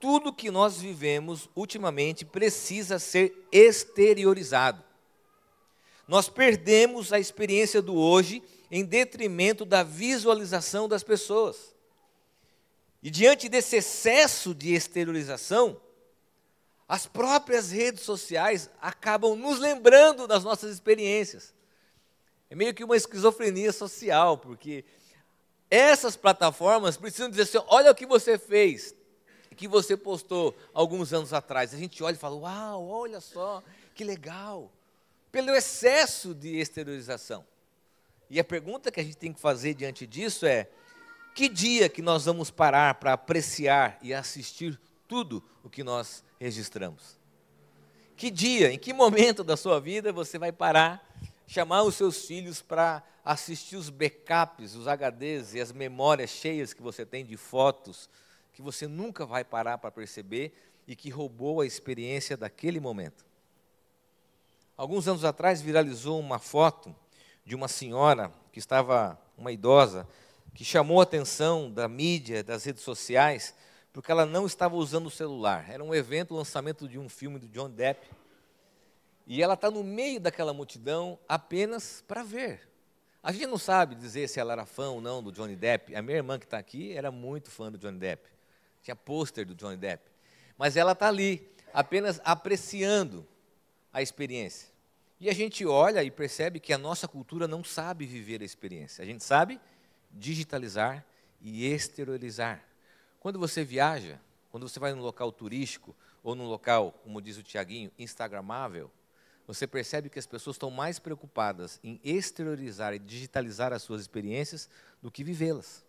Tudo 0.00 0.32
que 0.32 0.50
nós 0.50 0.80
vivemos 0.80 1.48
ultimamente 1.54 2.24
precisa 2.24 2.98
ser 2.98 3.46
exteriorizado. 3.50 4.82
Nós 6.06 6.28
perdemos 6.28 7.12
a 7.12 7.18
experiência 7.18 7.82
do 7.82 7.94
hoje 7.94 8.42
em 8.70 8.84
detrimento 8.84 9.64
da 9.64 9.82
visualização 9.82 10.88
das 10.88 11.02
pessoas. 11.02 11.74
E 13.02 13.10
diante 13.10 13.48
desse 13.48 13.76
excesso 13.76 14.54
de 14.54 14.72
exteriorização, 14.74 15.80
as 16.88 17.06
próprias 17.06 17.70
redes 17.70 18.02
sociais 18.02 18.70
acabam 18.80 19.36
nos 19.36 19.58
lembrando 19.58 20.26
das 20.26 20.42
nossas 20.42 20.72
experiências. 20.72 21.54
É 22.48 22.54
meio 22.54 22.72
que 22.72 22.82
uma 22.82 22.96
esquizofrenia 22.96 23.72
social, 23.72 24.38
porque 24.38 24.86
essas 25.70 26.16
plataformas 26.16 26.96
precisam 26.96 27.28
dizer 27.28 27.42
assim: 27.42 27.58
olha 27.68 27.90
o 27.90 27.94
que 27.94 28.06
você 28.06 28.38
fez, 28.38 28.94
que 29.54 29.68
você 29.68 29.96
postou 29.96 30.56
alguns 30.72 31.12
anos 31.12 31.34
atrás. 31.34 31.74
A 31.74 31.76
gente 31.76 32.02
olha 32.02 32.14
e 32.14 32.18
fala: 32.18 32.36
uau, 32.36 32.88
olha 32.88 33.20
só, 33.20 33.62
que 33.94 34.02
legal. 34.02 34.72
Pelo 35.30 35.50
excesso 35.50 36.34
de 36.34 36.56
exteriorização. 36.56 37.44
E 38.30 38.40
a 38.40 38.44
pergunta 38.44 38.90
que 38.90 39.00
a 39.00 39.04
gente 39.04 39.16
tem 39.16 39.32
que 39.32 39.40
fazer 39.40 39.74
diante 39.74 40.06
disso 40.06 40.46
é: 40.46 40.70
Que 41.34 41.50
dia 41.50 41.86
que 41.88 42.00
nós 42.00 42.24
vamos 42.24 42.50
parar 42.50 42.94
para 42.94 43.12
apreciar 43.12 43.98
e 44.00 44.14
assistir 44.14 44.80
tudo 45.08 45.42
o 45.64 45.70
que 45.70 45.82
nós 45.82 46.22
registramos? 46.38 47.18
Que 48.16 48.30
dia, 48.30 48.72
em 48.72 48.78
que 48.78 48.92
momento 48.92 49.42
da 49.42 49.56
sua 49.56 49.80
vida 49.80 50.12
você 50.12 50.38
vai 50.38 50.52
parar, 50.52 51.02
chamar 51.46 51.82
os 51.82 51.94
seus 51.94 52.26
filhos 52.26 52.60
para 52.60 53.02
assistir 53.24 53.76
os 53.76 53.90
backups, 53.90 54.74
os 54.74 54.86
HDs 54.86 55.54
e 55.54 55.60
as 55.60 55.72
memórias 55.72 56.30
cheias 56.30 56.72
que 56.72 56.82
você 56.82 57.06
tem 57.06 57.24
de 57.24 57.36
fotos, 57.36 58.08
que 58.52 58.60
você 58.60 58.86
nunca 58.86 59.24
vai 59.24 59.44
parar 59.44 59.78
para 59.78 59.90
perceber 59.90 60.52
e 60.86 60.94
que 60.94 61.10
roubou 61.10 61.60
a 61.60 61.66
experiência 61.66 62.36
daquele 62.36 62.80
momento? 62.80 63.24
Alguns 64.76 65.08
anos 65.08 65.24
atrás 65.24 65.60
viralizou 65.60 66.20
uma 66.20 66.38
foto 66.38 66.94
de 67.44 67.54
uma 67.54 67.66
senhora 67.66 68.32
que 68.52 68.58
estava, 68.58 69.18
uma 69.36 69.50
idosa, 69.50 70.06
que 70.54 70.64
chamou 70.64 71.00
a 71.00 71.02
atenção 71.02 71.70
da 71.70 71.88
mídia, 71.88 72.42
das 72.42 72.64
redes 72.64 72.82
sociais, 72.82 73.54
porque 73.98 74.12
ela 74.12 74.24
não 74.24 74.46
estava 74.46 74.76
usando 74.76 75.06
o 75.06 75.10
celular. 75.10 75.68
Era 75.68 75.82
um 75.82 75.92
evento, 75.92 76.32
o 76.32 76.36
lançamento 76.36 76.86
de 76.86 77.00
um 77.00 77.08
filme 77.08 77.36
do 77.36 77.48
John 77.48 77.68
Depp. 77.68 78.08
E 79.26 79.42
ela 79.42 79.54
está 79.54 79.72
no 79.72 79.82
meio 79.82 80.20
daquela 80.20 80.54
multidão 80.54 81.18
apenas 81.28 82.00
para 82.06 82.22
ver. 82.22 82.68
A 83.20 83.32
gente 83.32 83.48
não 83.48 83.58
sabe 83.58 83.96
dizer 83.96 84.28
se 84.28 84.38
ela 84.38 84.52
era 84.52 84.64
fã 84.64 84.90
ou 84.90 85.00
não 85.00 85.20
do 85.20 85.32
Johnny 85.32 85.56
Depp. 85.56 85.96
A 85.96 86.00
minha 86.00 86.16
irmã 86.16 86.38
que 86.38 86.44
está 86.44 86.58
aqui 86.58 86.92
era 86.92 87.10
muito 87.10 87.50
fã 87.50 87.72
do 87.72 87.76
Johnny 87.76 87.98
Depp. 87.98 88.22
Tinha 88.84 88.94
pôster 88.94 89.44
do 89.44 89.52
Johnny 89.52 89.76
Depp. 89.76 90.08
Mas 90.56 90.76
ela 90.76 90.92
está 90.92 91.08
ali, 91.08 91.50
apenas 91.74 92.20
apreciando 92.22 93.26
a 93.92 94.00
experiência. 94.00 94.68
E 95.18 95.28
a 95.28 95.34
gente 95.34 95.66
olha 95.66 96.04
e 96.04 96.10
percebe 96.12 96.60
que 96.60 96.72
a 96.72 96.78
nossa 96.78 97.08
cultura 97.08 97.48
não 97.48 97.64
sabe 97.64 98.06
viver 98.06 98.42
a 98.42 98.44
experiência. 98.44 99.02
A 99.02 99.04
gente 99.04 99.24
sabe 99.24 99.60
digitalizar 100.12 101.04
e 101.42 101.66
exteriorizar. 101.66 102.67
Quando 103.20 103.38
você 103.38 103.64
viaja, 103.64 104.20
quando 104.50 104.68
você 104.68 104.78
vai 104.78 104.92
num 104.92 105.02
local 105.02 105.32
turístico 105.32 105.94
ou 106.22 106.34
num 106.34 106.46
local, 106.46 106.92
como 107.02 107.20
diz 107.20 107.36
o 107.36 107.42
Tiaguinho, 107.42 107.90
instagramável, 107.98 108.90
você 109.46 109.66
percebe 109.66 110.10
que 110.10 110.18
as 110.18 110.26
pessoas 110.26 110.56
estão 110.56 110.70
mais 110.70 110.98
preocupadas 110.98 111.80
em 111.82 111.98
exteriorizar 112.04 112.92
e 112.92 112.98
digitalizar 112.98 113.72
as 113.72 113.82
suas 113.82 114.02
experiências 114.02 114.68
do 115.02 115.10
que 115.10 115.24
vivê-las. 115.24 115.84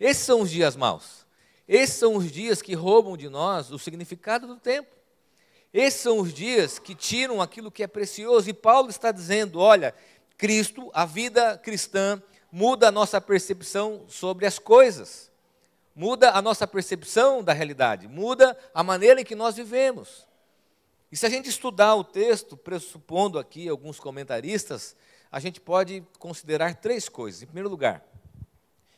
Esses 0.00 0.24
são 0.24 0.40
os 0.40 0.50
dias 0.50 0.74
maus. 0.74 1.24
Esses 1.66 1.96
são 1.96 2.16
os 2.16 2.30
dias 2.30 2.60
que 2.60 2.74
roubam 2.74 3.16
de 3.16 3.28
nós 3.28 3.70
o 3.70 3.78
significado 3.78 4.46
do 4.46 4.56
tempo. 4.56 4.90
Esses 5.72 6.00
são 6.00 6.18
os 6.18 6.34
dias 6.34 6.78
que 6.78 6.94
tiram 6.94 7.40
aquilo 7.40 7.70
que 7.70 7.82
é 7.82 7.86
precioso. 7.86 8.50
E 8.50 8.52
Paulo 8.52 8.90
está 8.90 9.10
dizendo: 9.10 9.58
olha, 9.58 9.94
Cristo, 10.36 10.90
a 10.92 11.06
vida 11.06 11.56
cristã, 11.56 12.20
muda 12.50 12.88
a 12.88 12.92
nossa 12.92 13.20
percepção 13.20 14.04
sobre 14.08 14.44
as 14.44 14.58
coisas, 14.58 15.30
muda 15.94 16.30
a 16.30 16.42
nossa 16.42 16.66
percepção 16.66 17.42
da 17.42 17.52
realidade, 17.52 18.08
muda 18.08 18.56
a 18.74 18.82
maneira 18.82 19.20
em 19.20 19.24
que 19.24 19.34
nós 19.34 19.56
vivemos. 19.56 20.26
E 21.10 21.16
se 21.16 21.26
a 21.26 21.28
gente 21.28 21.48
estudar 21.48 21.94
o 21.94 22.04
texto, 22.04 22.56
pressupondo 22.56 23.38
aqui 23.38 23.68
alguns 23.68 24.00
comentaristas, 24.00 24.96
a 25.30 25.38
gente 25.38 25.60
pode 25.60 26.02
considerar 26.18 26.76
três 26.76 27.08
coisas. 27.08 27.42
Em 27.42 27.46
primeiro 27.46 27.68
lugar, 27.68 28.02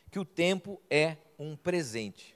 que 0.09 0.19
o 0.19 0.25
tempo 0.25 0.81
é 0.89 1.17
um 1.37 1.57
presente. 1.57 2.35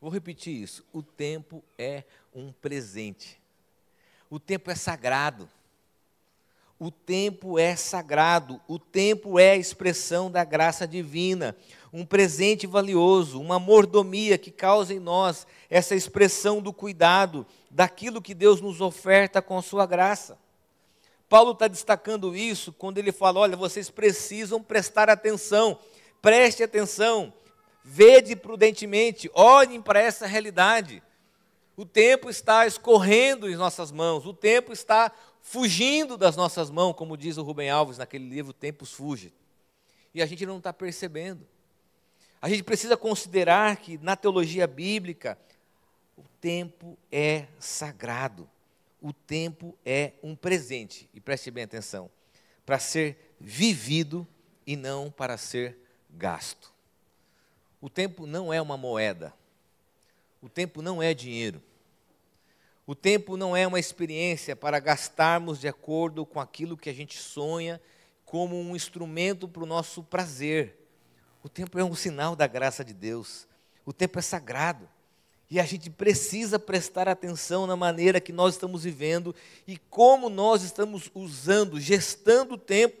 Vou 0.00 0.10
repetir 0.10 0.54
isso: 0.54 0.84
o 0.92 1.02
tempo 1.02 1.62
é 1.76 2.04
um 2.34 2.50
presente. 2.50 3.38
O 4.30 4.40
tempo 4.40 4.70
é 4.70 4.74
sagrado. 4.74 5.48
O 6.80 6.92
tempo 6.92 7.58
é 7.58 7.74
sagrado, 7.74 8.60
o 8.68 8.78
tempo 8.78 9.36
é 9.36 9.50
a 9.50 9.56
expressão 9.56 10.30
da 10.30 10.44
graça 10.44 10.86
divina, 10.86 11.56
um 11.92 12.04
presente 12.04 12.66
valioso, 12.66 13.40
uma 13.40 13.58
mordomia 13.58 14.36
que 14.36 14.50
causa 14.50 14.92
em 14.92 14.98
nós 14.98 15.46
essa 15.70 15.94
expressão 15.94 16.60
do 16.60 16.72
cuidado, 16.72 17.46
daquilo 17.70 18.22
que 18.22 18.34
Deus 18.34 18.60
nos 18.60 18.80
oferta 18.80 19.40
com 19.40 19.56
a 19.56 19.62
sua 19.62 19.86
graça. 19.86 20.38
Paulo 21.28 21.52
está 21.52 21.68
destacando 21.68 22.34
isso 22.34 22.72
quando 22.72 22.98
ele 22.98 23.12
fala: 23.12 23.40
olha, 23.40 23.56
vocês 23.56 23.90
precisam 23.90 24.62
prestar 24.62 25.10
atenção, 25.10 25.78
preste 26.22 26.62
atenção, 26.62 27.32
vede 27.84 28.34
prudentemente, 28.34 29.30
olhem 29.34 29.80
para 29.80 30.00
essa 30.00 30.26
realidade. 30.26 31.02
O 31.76 31.84
tempo 31.84 32.28
está 32.28 32.66
escorrendo 32.66 33.48
em 33.48 33.54
nossas 33.54 33.92
mãos, 33.92 34.26
o 34.26 34.34
tempo 34.34 34.72
está 34.72 35.12
fugindo 35.40 36.16
das 36.16 36.34
nossas 36.34 36.70
mãos, 36.70 36.94
como 36.94 37.16
diz 37.16 37.36
o 37.36 37.42
Rubem 37.42 37.70
Alves 37.70 37.98
naquele 37.98 38.28
livro 38.28 38.52
Tempos 38.52 38.92
Fuge. 38.92 39.32
E 40.12 40.20
a 40.20 40.26
gente 40.26 40.44
não 40.44 40.58
está 40.58 40.72
percebendo. 40.72 41.46
A 42.40 42.48
gente 42.48 42.62
precisa 42.62 42.96
considerar 42.96 43.76
que 43.76 43.98
na 43.98 44.14
teologia 44.14 44.66
bíblica 44.66 45.38
o 46.16 46.22
tempo 46.40 46.96
é 47.10 47.46
sagrado. 47.58 48.48
O 49.00 49.12
tempo 49.12 49.76
é 49.84 50.12
um 50.22 50.34
presente, 50.34 51.08
e 51.14 51.20
preste 51.20 51.50
bem 51.50 51.64
atenção, 51.64 52.10
para 52.66 52.78
ser 52.78 53.34
vivido 53.40 54.26
e 54.66 54.76
não 54.76 55.10
para 55.10 55.36
ser 55.36 55.78
gasto. 56.10 56.72
O 57.80 57.88
tempo 57.88 58.26
não 58.26 58.52
é 58.52 58.60
uma 58.60 58.76
moeda. 58.76 59.32
O 60.42 60.48
tempo 60.48 60.82
não 60.82 61.02
é 61.02 61.14
dinheiro. 61.14 61.62
O 62.86 62.94
tempo 62.94 63.36
não 63.36 63.56
é 63.56 63.66
uma 63.66 63.78
experiência 63.78 64.56
para 64.56 64.80
gastarmos 64.80 65.60
de 65.60 65.68
acordo 65.68 66.24
com 66.24 66.40
aquilo 66.40 66.76
que 66.76 66.88
a 66.88 66.94
gente 66.94 67.18
sonha, 67.18 67.80
como 68.24 68.58
um 68.58 68.74
instrumento 68.74 69.46
para 69.46 69.62
o 69.62 69.66
nosso 69.66 70.02
prazer. 70.02 70.77
O 71.48 71.50
tempo 71.50 71.78
é 71.78 71.82
um 71.82 71.94
sinal 71.94 72.36
da 72.36 72.46
graça 72.46 72.84
de 72.84 72.92
Deus. 72.92 73.48
O 73.86 73.90
tempo 73.90 74.18
é 74.18 74.22
sagrado. 74.22 74.86
E 75.50 75.58
a 75.58 75.64
gente 75.64 75.88
precisa 75.88 76.58
prestar 76.58 77.08
atenção 77.08 77.66
na 77.66 77.74
maneira 77.74 78.20
que 78.20 78.34
nós 78.34 78.52
estamos 78.52 78.84
vivendo 78.84 79.34
e 79.66 79.78
como 79.78 80.28
nós 80.28 80.62
estamos 80.62 81.10
usando, 81.14 81.80
gestando 81.80 82.56
o 82.56 82.58
tempo. 82.58 82.98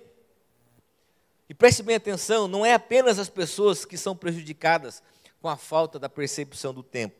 E 1.46 1.52
preste 1.52 1.82
bem 1.82 1.96
atenção: 1.96 2.48
não 2.48 2.64
é 2.64 2.72
apenas 2.72 3.18
as 3.18 3.28
pessoas 3.28 3.84
que 3.84 3.98
são 3.98 4.16
prejudicadas 4.16 5.02
com 5.42 5.48
a 5.50 5.56
falta 5.58 5.98
da 5.98 6.08
percepção 6.08 6.72
do 6.72 6.82
tempo. 6.82 7.16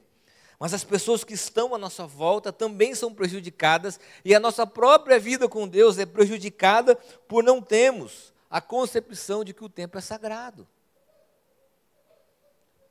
Mas 0.58 0.72
as 0.72 0.82
pessoas 0.82 1.24
que 1.24 1.34
estão 1.34 1.74
à 1.74 1.78
nossa 1.78 2.06
volta 2.06 2.50
também 2.50 2.94
são 2.94 3.12
prejudicadas 3.12 4.00
e 4.24 4.34
a 4.34 4.40
nossa 4.40 4.66
própria 4.66 5.20
vida 5.20 5.46
com 5.46 5.68
Deus 5.68 5.98
é 5.98 6.06
prejudicada 6.06 6.96
por 6.96 7.44
não 7.44 7.60
termos 7.60 8.32
a 8.48 8.62
concepção 8.62 9.44
de 9.44 9.52
que 9.52 9.62
o 9.62 9.68
tempo 9.68 9.98
é 9.98 10.00
sagrado. 10.00 10.66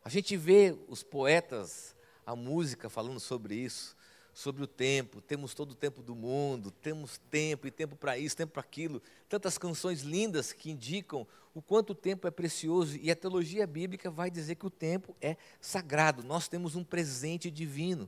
A 0.07 0.09
gente 0.09 0.37
vê 0.37 0.73
os 0.87 1.03
poetas, 1.03 1.93
a 2.25 2.33
música 2.33 2.89
falando 2.89 3.19
sobre 3.19 3.55
isso 3.55 3.93
sobre 4.33 4.63
o 4.63 4.67
tempo, 4.67 5.19
temos 5.19 5.53
todo 5.53 5.71
o 5.71 5.75
tempo 5.75 6.01
do 6.01 6.15
mundo, 6.15 6.71
temos 6.71 7.19
tempo 7.29 7.67
e 7.67 7.71
tempo 7.71 7.93
para 7.93 8.17
isso, 8.17 8.37
tempo 8.37 8.53
para 8.53 8.61
aquilo, 8.61 9.01
tantas 9.27 9.57
canções 9.57 10.03
lindas 10.03 10.53
que 10.53 10.71
indicam 10.71 11.27
o 11.53 11.61
quanto 11.61 11.89
o 11.89 11.95
tempo 11.95 12.25
é 12.25 12.31
precioso 12.31 12.97
e 13.01 13.11
a 13.11 13.15
teologia 13.17 13.67
bíblica 13.67 14.09
vai 14.09 14.31
dizer 14.31 14.55
que 14.55 14.65
o 14.65 14.69
tempo 14.69 15.13
é 15.21 15.35
sagrado. 15.59 16.23
Nós 16.23 16.47
temos 16.47 16.73
um 16.73 16.85
presente 16.85 17.51
divino, 17.51 18.07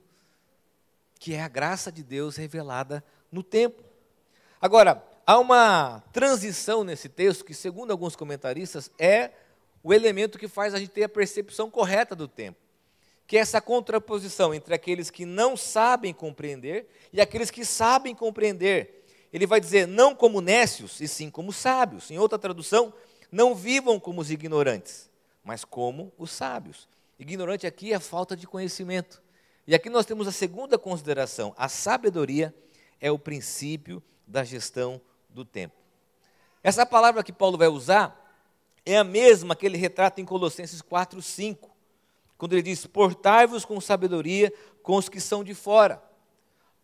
que 1.19 1.33
é 1.33 1.41
a 1.41 1.49
graça 1.49 1.91
de 1.91 2.01
Deus 2.01 2.37
revelada 2.37 3.03
no 3.29 3.43
tempo. 3.43 3.83
Agora, 4.61 5.05
há 5.27 5.37
uma 5.37 6.01
transição 6.13 6.85
nesse 6.85 7.09
texto 7.09 7.43
que, 7.43 7.53
segundo 7.53 7.91
alguns 7.91 8.15
comentaristas, 8.15 8.89
é 8.97 9.31
o 9.83 9.93
elemento 9.93 10.37
que 10.37 10.47
faz 10.47 10.73
a 10.73 10.79
gente 10.79 10.91
ter 10.91 11.03
a 11.03 11.09
percepção 11.09 11.69
correta 11.69 12.15
do 12.15 12.27
tempo 12.27 12.69
que 13.29 13.37
é 13.37 13.41
essa 13.41 13.61
contraposição 13.61 14.55
entre 14.55 14.73
aqueles 14.73 15.11
que 15.11 15.23
não 15.23 15.55
sabem 15.55 16.11
compreender 16.11 16.89
e 17.13 17.21
aqueles 17.21 17.51
que 17.51 17.63
sabem 17.63 18.15
compreender. 18.15 19.05
Ele 19.31 19.45
vai 19.45 19.59
dizer, 19.59 19.87
não 19.87 20.15
como 20.15 20.41
nécios, 20.41 20.99
e 20.99 21.07
sim 21.07 21.29
como 21.29 21.53
sábios. 21.53 22.09
Em 22.09 22.17
outra 22.17 22.39
tradução, 22.39 22.91
não 23.31 23.53
vivam 23.53 23.99
como 23.99 24.19
os 24.19 24.31
ignorantes, 24.31 25.11
mas 25.43 25.63
como 25.63 26.11
os 26.17 26.31
sábios. 26.31 26.89
Ignorante 27.19 27.67
aqui 27.67 27.93
é 27.93 27.99
falta 27.99 28.35
de 28.35 28.47
conhecimento. 28.47 29.21
E 29.67 29.75
aqui 29.75 29.91
nós 29.91 30.07
temos 30.07 30.27
a 30.27 30.31
segunda 30.31 30.79
consideração: 30.79 31.53
a 31.55 31.69
sabedoria 31.69 32.51
é 32.99 33.11
o 33.11 33.19
princípio 33.19 34.01
da 34.25 34.43
gestão 34.43 34.99
do 35.29 35.45
tempo. 35.45 35.75
Essa 36.63 36.83
palavra 36.83 37.23
que 37.23 37.31
Paulo 37.31 37.59
vai 37.59 37.67
usar 37.67 38.18
é 38.93 38.97
a 38.97 39.03
mesma 39.03 39.55
que 39.55 39.65
ele 39.65 39.77
retrata 39.77 40.19
em 40.19 40.25
Colossenses 40.25 40.81
4, 40.81 41.21
5 41.21 41.69
quando 42.39 42.53
ele 42.53 42.63
diz: 42.63 42.87
Portai-vos 42.87 43.65
com 43.65 43.79
sabedoria 43.79 44.51
com 44.81 44.95
os 44.95 45.09
que 45.09 45.19
são 45.19 45.43
de 45.43 45.53
fora. 45.53 46.01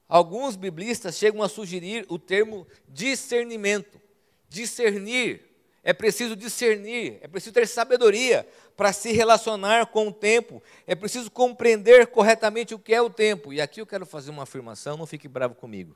Alguns 0.07 0.55
biblistas 0.55 1.15
chegam 1.15 1.41
a 1.41 1.49
sugerir 1.49 2.05
o 2.09 2.19
termo 2.19 2.67
discernimento. 2.87 3.99
Discernir. 4.47 5.41
É 5.83 5.93
preciso 5.93 6.35
discernir, 6.35 7.19
é 7.21 7.27
preciso 7.27 7.53
ter 7.53 7.67
sabedoria 7.67 8.47
para 8.75 8.91
se 8.91 9.11
relacionar 9.11 9.85
com 9.85 10.07
o 10.07 10.11
tempo, 10.11 10.61
é 10.87 10.95
preciso 10.95 11.29
compreender 11.29 12.07
corretamente 12.07 12.73
o 12.73 12.79
que 12.79 12.91
é 12.91 12.99
o 12.99 13.09
tempo. 13.09 13.53
E 13.53 13.61
aqui 13.61 13.81
eu 13.81 13.85
quero 13.85 14.03
fazer 14.03 14.31
uma 14.31 14.43
afirmação, 14.43 14.97
não 14.97 15.05
fique 15.05 15.27
bravo 15.27 15.53
comigo. 15.53 15.95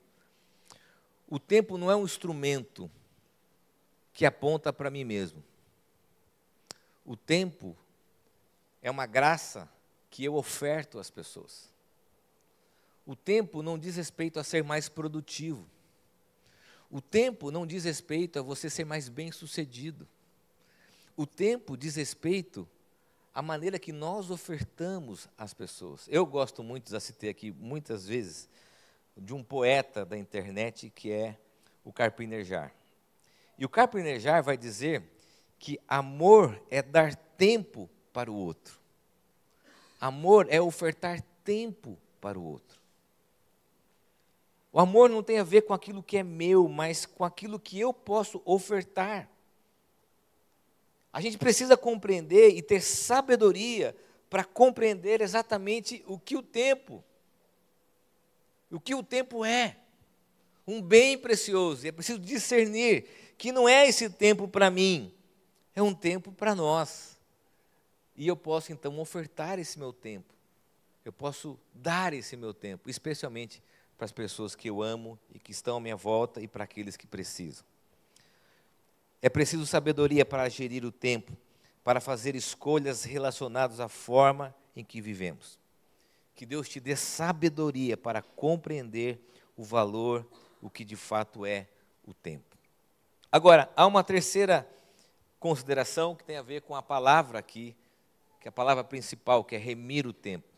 O 1.27 1.39
tempo 1.39 1.75
não 1.75 1.89
é 1.89 1.95
um 1.95 2.05
instrumento 2.05 2.89
que 4.13 4.27
aponta 4.27 4.71
para 4.71 4.91
mim 4.91 5.03
mesmo. 5.03 5.43
O 7.09 7.17
tempo 7.17 7.75
é 8.83 8.91
uma 8.91 9.07
graça 9.07 9.67
que 10.11 10.23
eu 10.23 10.35
oferto 10.35 10.99
às 10.99 11.09
pessoas. 11.09 11.67
O 13.03 13.15
tempo 13.15 13.63
não 13.63 13.79
diz 13.79 13.95
respeito 13.95 14.39
a 14.39 14.43
ser 14.43 14.63
mais 14.63 14.87
produtivo. 14.87 15.65
O 16.87 17.01
tempo 17.01 17.49
não 17.49 17.65
diz 17.65 17.83
respeito 17.83 18.37
a 18.37 18.43
você 18.43 18.69
ser 18.69 18.85
mais 18.85 19.09
bem-sucedido. 19.09 20.07
O 21.17 21.25
tempo 21.25 21.75
diz 21.75 21.95
respeito 21.95 22.69
à 23.33 23.41
maneira 23.41 23.79
que 23.79 23.91
nós 23.91 24.29
ofertamos 24.29 25.27
às 25.35 25.51
pessoas. 25.51 26.07
Eu 26.09 26.27
gosto 26.27 26.61
muito, 26.61 26.91
já 26.91 26.99
citei 26.99 27.31
aqui 27.31 27.51
muitas 27.51 28.05
vezes, 28.05 28.47
de 29.17 29.33
um 29.33 29.43
poeta 29.43 30.05
da 30.05 30.15
internet 30.15 30.91
que 30.91 31.11
é 31.11 31.39
o 31.83 31.91
Carpinejar. 31.91 32.71
E 33.57 33.65
o 33.65 33.69
Carpinejar 33.69 34.43
vai 34.43 34.55
dizer 34.55 35.17
que 35.59 35.79
amor 35.87 36.59
é 36.71 36.81
dar 36.81 37.15
tempo 37.15 37.89
para 38.13 38.31
o 38.31 38.35
outro. 38.35 38.79
Amor 39.99 40.47
é 40.49 40.61
ofertar 40.61 41.21
tempo 41.43 41.97
para 42.21 42.39
o 42.39 42.43
outro. 42.43 42.79
O 44.71 44.79
amor 44.79 45.09
não 45.09 45.21
tem 45.21 45.39
a 45.39 45.43
ver 45.43 45.63
com 45.63 45.73
aquilo 45.73 46.01
que 46.01 46.17
é 46.17 46.23
meu, 46.23 46.67
mas 46.69 47.05
com 47.05 47.25
aquilo 47.25 47.59
que 47.59 47.79
eu 47.79 47.93
posso 47.93 48.41
ofertar. 48.45 49.29
A 51.11 51.19
gente 51.19 51.37
precisa 51.37 51.75
compreender 51.75 52.55
e 52.55 52.61
ter 52.61 52.81
sabedoria 52.81 53.95
para 54.29 54.43
compreender 54.43 55.21
exatamente 55.21 56.03
o 56.07 56.19
que 56.19 56.37
o 56.37 56.43
tempo, 56.43 57.03
o 58.71 58.79
que 58.79 58.93
o 58.93 59.03
tempo 59.03 59.43
é. 59.43 59.75
Um 60.67 60.79
bem 60.81 61.17
precioso. 61.17 61.83
E 61.83 61.89
é 61.89 61.91
preciso 61.91 62.19
discernir 62.19 63.33
que 63.39 63.51
não 63.51 63.67
é 63.67 63.87
esse 63.87 64.07
tempo 64.07 64.47
para 64.47 64.69
mim, 64.69 65.11
é 65.79 65.83
um 65.83 65.93
tempo 65.93 66.31
para 66.31 66.53
nós. 66.53 67.17
E 68.15 68.27
eu 68.27 68.35
posso 68.35 68.71
então 68.71 68.99
ofertar 68.99 69.57
esse 69.59 69.79
meu 69.79 69.93
tempo. 69.93 70.33
Eu 71.05 71.13
posso 71.13 71.57
dar 71.73 72.13
esse 72.13 72.35
meu 72.35 72.53
tempo, 72.53 72.89
especialmente 72.89 73.63
para 73.97 74.05
as 74.05 74.11
pessoas 74.11 74.55
que 74.55 74.69
eu 74.69 74.81
amo 74.81 75.17
e 75.33 75.39
que 75.39 75.51
estão 75.51 75.77
à 75.77 75.79
minha 75.79 75.95
volta 75.95 76.41
e 76.41 76.47
para 76.47 76.65
aqueles 76.65 76.97
que 76.97 77.07
precisam. 77.07 77.65
É 79.21 79.29
preciso 79.29 79.65
sabedoria 79.65 80.25
para 80.25 80.47
gerir 80.49 80.85
o 80.85 80.91
tempo, 80.91 81.35
para 81.83 81.99
fazer 81.99 82.35
escolhas 82.35 83.03
relacionadas 83.03 83.79
à 83.79 83.87
forma 83.87 84.53
em 84.75 84.83
que 84.83 85.01
vivemos. 85.01 85.57
Que 86.35 86.45
Deus 86.45 86.69
te 86.69 86.79
dê 86.79 86.95
sabedoria 86.95 87.97
para 87.97 88.21
compreender 88.21 89.19
o 89.57 89.63
valor, 89.63 90.25
o 90.61 90.69
que 90.69 90.83
de 90.83 90.95
fato 90.95 91.45
é 91.45 91.67
o 92.05 92.13
tempo. 92.13 92.57
Agora, 93.31 93.71
há 93.75 93.85
uma 93.85 94.03
terceira 94.03 94.67
consideração 95.39 96.15
que 96.15 96.23
tem 96.23 96.37
a 96.37 96.41
ver 96.41 96.61
com 96.61 96.75
a 96.75 96.81
palavra 96.81 97.39
aqui, 97.39 97.75
que 98.39 98.47
é 98.47 98.49
a 98.49 98.51
palavra 98.51 98.83
principal, 98.83 99.43
que 99.43 99.55
é 99.55 99.59
remir 99.59 100.05
o 100.05 100.13
tempo 100.13 100.49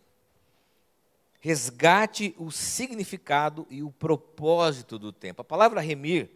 resgate 1.42 2.36
o 2.38 2.52
significado 2.52 3.66
e 3.68 3.82
o 3.82 3.92
propósito 3.92 5.00
do 5.00 5.12
tempo. 5.12 5.42
A 5.42 5.44
palavra 5.44 5.82
remir 5.82 6.30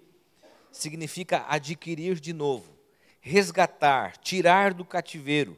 significa 0.71 1.45
adquirir 1.47 2.19
de 2.19 2.33
novo, 2.33 2.75
resgatar, 3.21 4.17
tirar 4.17 4.73
do 4.73 4.83
cativeiro. 4.83 5.55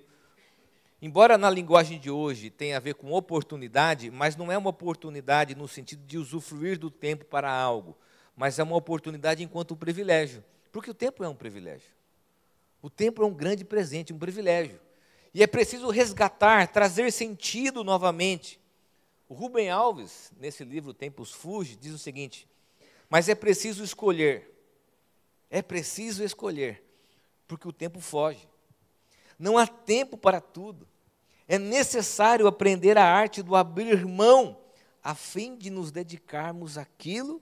Embora 1.02 1.38
na 1.38 1.50
linguagem 1.50 1.98
de 1.98 2.12
hoje 2.12 2.50
tenha 2.50 2.76
a 2.76 2.82
ver 2.82 2.96
com 2.96 3.14
oportunidade, 3.14 4.12
mas 4.12 4.36
não 4.36 4.52
é 4.52 4.58
uma 4.58 4.70
oportunidade 4.70 5.56
no 5.56 5.68
sentido 5.68 6.06
de 6.06 6.18
usufruir 6.18 6.78
do 6.78 6.92
tempo 6.92 7.24
para 7.24 7.50
algo, 7.50 7.98
mas 8.36 8.60
é 8.60 8.64
uma 8.64 8.76
oportunidade 8.76 9.42
enquanto 9.42 9.74
um 9.74 9.78
privilégio, 9.78 10.44
porque 10.74 10.92
o 10.92 10.96
tempo 10.96 11.24
é 11.24 11.30
um 11.30 11.36
privilégio. 11.36 11.96
O 12.82 12.90
tempo 12.90 13.24
é 13.24 13.26
um 13.26 13.34
grande 13.34 13.66
presente, 13.66 14.14
um 14.14 14.20
privilégio. 14.20 14.80
E 15.34 15.44
é 15.44 15.48
preciso 15.48 15.90
resgatar, 15.90 16.68
trazer 16.68 17.12
sentido 17.12 17.84
novamente 17.84 18.60
o 19.30 19.34
Rubem 19.34 19.70
Alves, 19.70 20.32
nesse 20.38 20.64
livro 20.64 20.94
Tempos 20.94 21.32
Fuge, 21.32 21.76
diz 21.76 21.94
o 21.94 21.98
seguinte: 21.98 22.48
Mas 23.10 23.28
é 23.28 23.36
preciso 23.36 23.84
escolher, 23.84 24.50
é 25.50 25.62
preciso 25.62 26.24
escolher, 26.24 26.84
porque 27.48 27.68
o 27.68 27.74
tempo 27.74 28.00
foge. 28.00 28.48
Não 29.38 29.58
há 29.58 29.68
tempo 29.68 30.18
para 30.18 30.40
tudo. 30.40 30.88
É 31.48 31.58
necessário 31.58 32.48
aprender 32.48 32.98
a 32.98 33.06
arte 33.06 33.42
do 33.42 33.56
abrir 33.56 34.06
mão, 34.06 34.60
a 35.04 35.14
fim 35.14 35.56
de 35.58 35.70
nos 35.70 35.92
dedicarmos 35.92 36.78
àquilo 36.78 37.42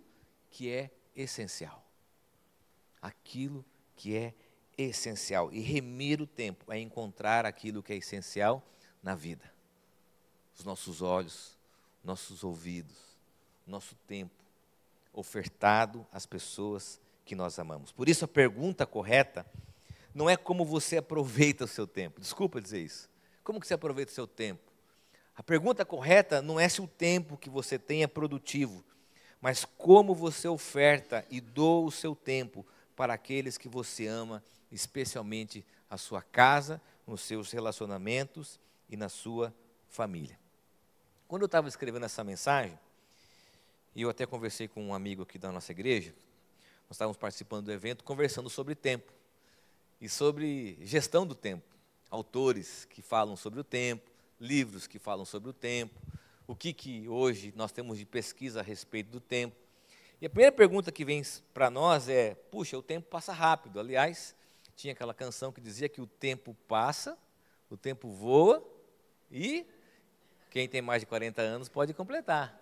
que 0.49 0.69
é 0.69 0.91
essencial. 1.15 1.83
Aquilo 3.01 3.65
que 3.95 4.15
é 4.15 4.19
essencial. 4.21 4.44
E 4.77 5.59
remir 5.59 6.21
o 6.21 6.27
tempo 6.27 6.71
é 6.71 6.79
encontrar 6.79 7.45
aquilo 7.45 7.83
que 7.83 7.93
é 7.93 7.95
essencial 7.95 8.63
na 9.01 9.15
vida. 9.15 9.51
Os 10.57 10.65
nossos 10.65 11.01
olhos, 11.01 11.57
nossos 12.03 12.43
ouvidos, 12.43 12.97
nosso 13.65 13.95
tempo 14.07 14.33
ofertado 15.13 16.05
às 16.11 16.25
pessoas 16.25 16.99
que 17.25 17.35
nós 17.35 17.57
amamos. 17.57 17.91
Por 17.91 18.07
isso 18.07 18.25
a 18.25 18.27
pergunta 18.27 18.85
correta 18.85 19.45
não 20.13 20.29
é 20.29 20.37
como 20.37 20.63
você 20.63 20.97
aproveita 20.97 21.65
o 21.65 21.67
seu 21.67 21.87
tempo. 21.87 22.21
Desculpa 22.21 22.61
dizer 22.61 22.81
isso. 22.81 23.09
Como 23.43 23.59
que 23.59 23.67
você 23.67 23.73
aproveita 23.73 24.11
o 24.11 24.15
seu 24.15 24.27
tempo? 24.27 24.61
A 25.35 25.43
pergunta 25.43 25.83
correta 25.83 26.41
não 26.41 26.59
é 26.59 26.69
se 26.69 26.81
o 26.81 26.87
tempo 26.87 27.37
que 27.37 27.49
você 27.49 27.77
tem 27.77 28.03
é 28.03 28.07
produtivo, 28.07 28.83
mas 29.41 29.65
como 29.77 30.15
você 30.15 30.47
oferta 30.47 31.25
e 31.29 31.41
doa 31.41 31.85
o 31.85 31.91
seu 31.91 32.15
tempo 32.15 32.65
para 32.95 33.13
aqueles 33.13 33.57
que 33.57 33.67
você 33.67 34.07
ama, 34.07 34.41
especialmente 34.75 35.65
a 35.89 35.97
sua 35.97 36.21
casa, 36.21 36.81
nos 37.07 37.21
seus 37.21 37.51
relacionamentos 37.51 38.59
e 38.89 38.97
na 38.97 39.09
sua 39.09 39.53
família. 39.87 40.37
Quando 41.27 41.43
eu 41.43 41.47
estava 41.47 41.67
escrevendo 41.67 42.05
essa 42.05 42.23
mensagem, 42.23 42.77
e 43.95 44.01
eu 44.01 44.09
até 44.09 44.25
conversei 44.25 44.67
com 44.67 44.83
um 44.83 44.93
amigo 44.93 45.23
aqui 45.23 45.39
da 45.39 45.51
nossa 45.51 45.71
igreja, 45.71 46.13
nós 46.87 46.91
estávamos 46.91 47.17
participando 47.17 47.65
do 47.65 47.71
evento, 47.71 48.03
conversando 48.03 48.49
sobre 48.49 48.75
tempo 48.75 49.11
e 49.99 50.09
sobre 50.09 50.77
gestão 50.81 51.25
do 51.25 51.33
tempo. 51.33 51.63
Autores 52.09 52.85
que 52.85 53.01
falam 53.01 53.35
sobre 53.35 53.59
o 53.59 53.63
tempo, 53.63 54.11
livros 54.39 54.85
que 54.85 54.99
falam 54.99 55.25
sobre 55.25 55.49
o 55.49 55.53
tempo, 55.53 55.99
o 56.45 56.55
que, 56.55 56.73
que 56.73 57.07
hoje 57.07 57.53
nós 57.55 57.71
temos 57.71 57.97
de 57.97 58.05
pesquisa 58.05 58.59
a 58.59 58.63
respeito 58.63 59.09
do 59.09 59.19
tempo. 59.19 59.55
E 60.21 60.25
a 60.25 60.29
primeira 60.29 60.51
pergunta 60.51 60.91
que 60.91 61.03
vem 61.03 61.23
para 61.53 61.69
nós 61.69 62.07
é: 62.07 62.35
puxa, 62.35 62.77
o 62.77 62.83
tempo 62.83 63.07
passa 63.09 63.33
rápido. 63.33 63.79
Aliás, 63.79 64.35
tinha 64.75 64.93
aquela 64.93 65.13
canção 65.13 65.51
que 65.51 65.61
dizia 65.61 65.87
que 65.87 66.01
o 66.01 66.07
tempo 66.07 66.55
passa, 66.67 67.17
o 67.69 67.77
tempo 67.77 68.09
voa 68.09 68.63
e 69.31 69.65
quem 70.49 70.67
tem 70.67 70.81
mais 70.81 71.01
de 71.01 71.05
40 71.05 71.41
anos 71.41 71.69
pode 71.69 71.93
completar. 71.93 72.61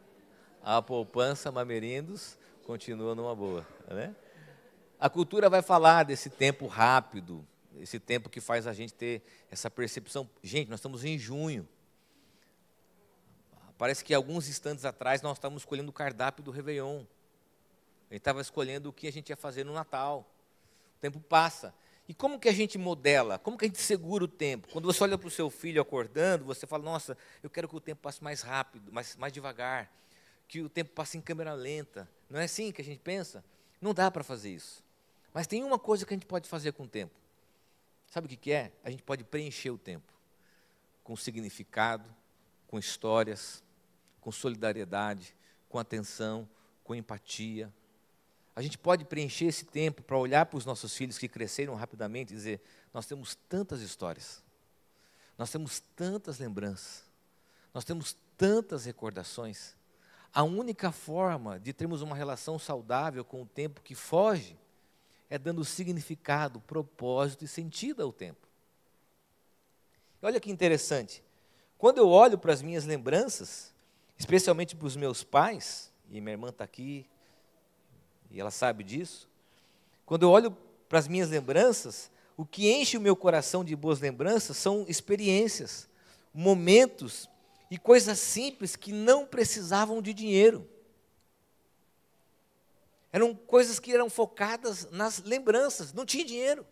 A 0.62 0.82
poupança 0.82 1.52
Mamerindos 1.52 2.38
continua 2.66 3.14
numa 3.14 3.36
boa. 3.36 3.68
Né? 3.88 4.16
A 5.00 5.10
cultura 5.10 5.50
vai 5.50 5.62
falar 5.62 6.04
desse 6.04 6.30
tempo 6.30 6.68
rápido, 6.68 7.46
esse 7.80 8.00
tempo 8.00 8.30
que 8.30 8.40
faz 8.40 8.68
a 8.68 8.74
gente 8.74 8.94
ter 8.94 9.22
essa 9.52 9.70
percepção. 9.70 10.30
Gente, 10.42 10.70
nós 10.70 10.80
estamos 10.80 11.04
em 11.04 11.18
junho. 11.18 11.68
Parece 13.78 14.06
que 14.06 14.14
alguns 14.14 14.48
instantes 14.48 14.86
atrás 14.86 15.22
nós 15.22 15.38
estávamos 15.38 15.64
escolhendo 15.64 15.90
o 15.90 15.94
cardápio 15.94 16.44
do 16.44 16.52
Réveillon. 16.52 17.04
A 18.10 18.14
gente 18.14 18.22
estava 18.22 18.40
escolhendo 18.40 18.90
o 18.90 18.94
que 18.94 19.08
a 19.08 19.12
gente 19.12 19.30
ia 19.30 19.36
fazer 19.36 19.66
no 19.66 19.74
Natal. 19.74 20.26
O 20.98 21.00
tempo 21.02 21.20
passa. 21.20 21.74
E 22.08 22.14
como 22.14 22.40
que 22.40 22.50
a 22.50 22.52
gente 22.52 22.78
modela? 22.78 23.40
Como 23.40 23.58
que 23.58 23.66
a 23.66 23.68
gente 23.68 23.82
segura 23.82 24.26
o 24.26 24.28
tempo? 24.28 24.68
Quando 24.72 24.86
você 24.86 25.04
olha 25.04 25.18
para 25.18 25.28
o 25.28 25.32
seu 25.32 25.50
filho 25.50 25.82
acordando, 25.82 26.44
você 26.44 26.68
fala, 26.68 26.84
nossa, 26.84 27.18
eu 27.42 27.50
quero 27.50 27.68
que 27.68 27.76
o 27.76 27.80
tempo 27.80 28.02
passe 28.02 28.22
mais 28.24 28.42
rápido, 28.42 28.92
mais, 28.92 29.16
mais 29.16 29.32
devagar, 29.32 29.90
que 30.48 30.62
o 30.62 30.70
tempo 30.70 30.92
passe 30.92 31.18
em 31.18 31.22
câmera 31.22 31.54
lenta. 31.54 32.10
Não 32.30 32.40
é 32.40 32.44
assim 32.44 32.72
que 32.72 32.82
a 32.82 32.86
gente 32.86 33.00
pensa? 33.00 33.44
Não 33.80 33.94
dá 33.94 34.12
para 34.12 34.24
fazer 34.24 34.50
isso. 34.50 34.84
Mas 35.34 35.48
tem 35.48 35.64
uma 35.64 35.80
coisa 35.80 36.06
que 36.06 36.14
a 36.14 36.18
gente 36.18 36.26
pode 36.26 36.48
fazer 36.48 36.74
com 36.74 36.84
o 36.84 36.88
tempo. 36.88 37.14
Sabe 38.08 38.28
o 38.28 38.30
que, 38.30 38.38
que 38.38 38.52
é? 38.52 38.72
A 38.84 38.92
gente 38.92 39.02
pode 39.02 39.24
preencher 39.24 39.72
o 39.72 39.78
tempo 39.78 40.14
com 41.04 41.16
significado, 41.16 42.10
com 42.68 42.78
histórias, 42.78 43.64
com 44.22 44.32
solidariedade, 44.32 45.36
com 45.68 45.80
atenção, 45.80 46.48
com 46.84 46.96
empatia, 46.96 47.74
a 48.56 48.62
gente 48.62 48.78
pode 48.78 49.06
preencher 49.06 49.46
esse 49.46 49.66
tempo 49.66 50.04
para 50.04 50.18
olhar 50.18 50.46
para 50.46 50.58
os 50.58 50.66
nossos 50.66 50.96
filhos 50.96 51.18
que 51.18 51.28
cresceram 51.28 51.74
rapidamente 51.76 52.34
e 52.34 52.36
dizer: 52.36 52.62
nós 52.94 53.06
temos 53.06 53.36
tantas 53.50 53.82
histórias, 53.82 54.44
nós 55.38 55.50
temos 55.50 55.80
tantas 55.96 56.38
lembranças, 56.40 57.04
nós 57.74 57.84
temos 57.84 58.16
tantas 58.38 58.86
recordações. 58.86 59.76
A 60.34 60.44
única 60.44 60.92
forma 60.92 61.60
de 61.60 61.74
termos 61.74 62.02
uma 62.02 62.16
relação 62.16 62.58
saudável 62.58 63.24
com 63.24 63.44
o 63.44 63.46
tempo 63.46 63.82
que 63.82 63.94
foge 63.94 64.58
é 65.30 65.38
dando 65.38 65.64
significado, 65.64 66.60
propósito 66.60 67.46
e 67.46 67.48
sentido 67.48 68.02
ao 68.04 68.12
tempo. 68.12 68.48
Olha 70.22 70.40
que 70.40 70.52
interessante. 70.52 71.24
Quando 71.78 71.98
eu 71.98 72.08
olho 72.10 72.38
para 72.38 72.54
as 72.54 72.62
minhas 72.62 72.86
lembranças, 72.86 73.74
especialmente 74.18 74.76
para 74.76 74.88
os 74.88 74.96
meus 74.96 75.24
pais, 75.24 75.92
e 76.10 76.22
minha 76.22 76.34
irmã 76.34 76.50
está 76.50 76.64
aqui, 76.64 77.06
e 78.34 78.42
ela 78.42 78.52
sabe 78.52 78.84
disso. 78.84 79.30
Quando 80.06 80.24
eu 80.24 80.32
olho 80.32 80.52
para 80.90 80.98
as 80.98 81.08
minhas 81.08 81.30
lembranças, 81.30 82.12
o 82.36 82.44
que 82.44 82.72
enche 82.72 82.98
o 82.98 83.02
meu 83.02 83.16
coração 83.16 83.64
de 83.64 83.76
boas 83.76 84.00
lembranças 84.00 84.58
são 84.58 84.86
experiências, 84.90 85.88
momentos 86.34 87.30
e 87.70 87.78
coisas 87.78 88.20
simples 88.20 88.76
que 88.76 88.92
não 88.92 89.26
precisavam 89.26 90.02
de 90.02 90.14
dinheiro. 90.14 90.68
Eram 93.12 93.36
coisas 93.36 93.80
que 93.80 93.94
eram 93.94 94.10
focadas 94.10 94.90
nas 94.90 95.22
lembranças, 95.22 95.94
não 95.94 96.04
tinha 96.04 96.26
dinheiro. 96.26 96.66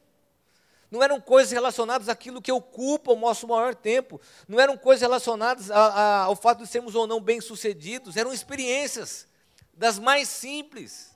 Não 0.90 1.02
eram 1.02 1.22
coisas 1.22 1.54
relacionadas 1.54 2.10
àquilo 2.10 2.42
que 2.42 2.52
ocupa 2.52 3.14
o 3.14 3.16
nosso 3.16 3.48
maior 3.48 3.74
tempo. 3.74 4.20
Não 4.46 4.60
eram 4.60 4.76
coisas 4.76 5.02
relacionadas 5.02 5.72
a, 5.72 5.78
a, 5.78 6.24
ao 6.24 6.36
fato 6.36 6.64
de 6.64 6.68
sermos 6.68 6.96
ou 6.96 7.08
não 7.08 7.22
bem-sucedidos. 7.22 8.18
Eram 8.18 8.34
experiências 8.34 9.26
das 9.74 9.98
mais 9.98 10.28
simples 10.28 11.11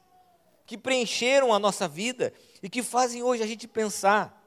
que 0.66 0.78
preencheram 0.78 1.54
a 1.54 1.60
nossa 1.60 1.88
vida 1.88 2.34
e 2.62 2.70
que 2.70 2.82
fazem 2.82 3.22
hoje 3.22 3.44
a 3.44 3.48
gente 3.48 3.68
pensar 3.68 4.42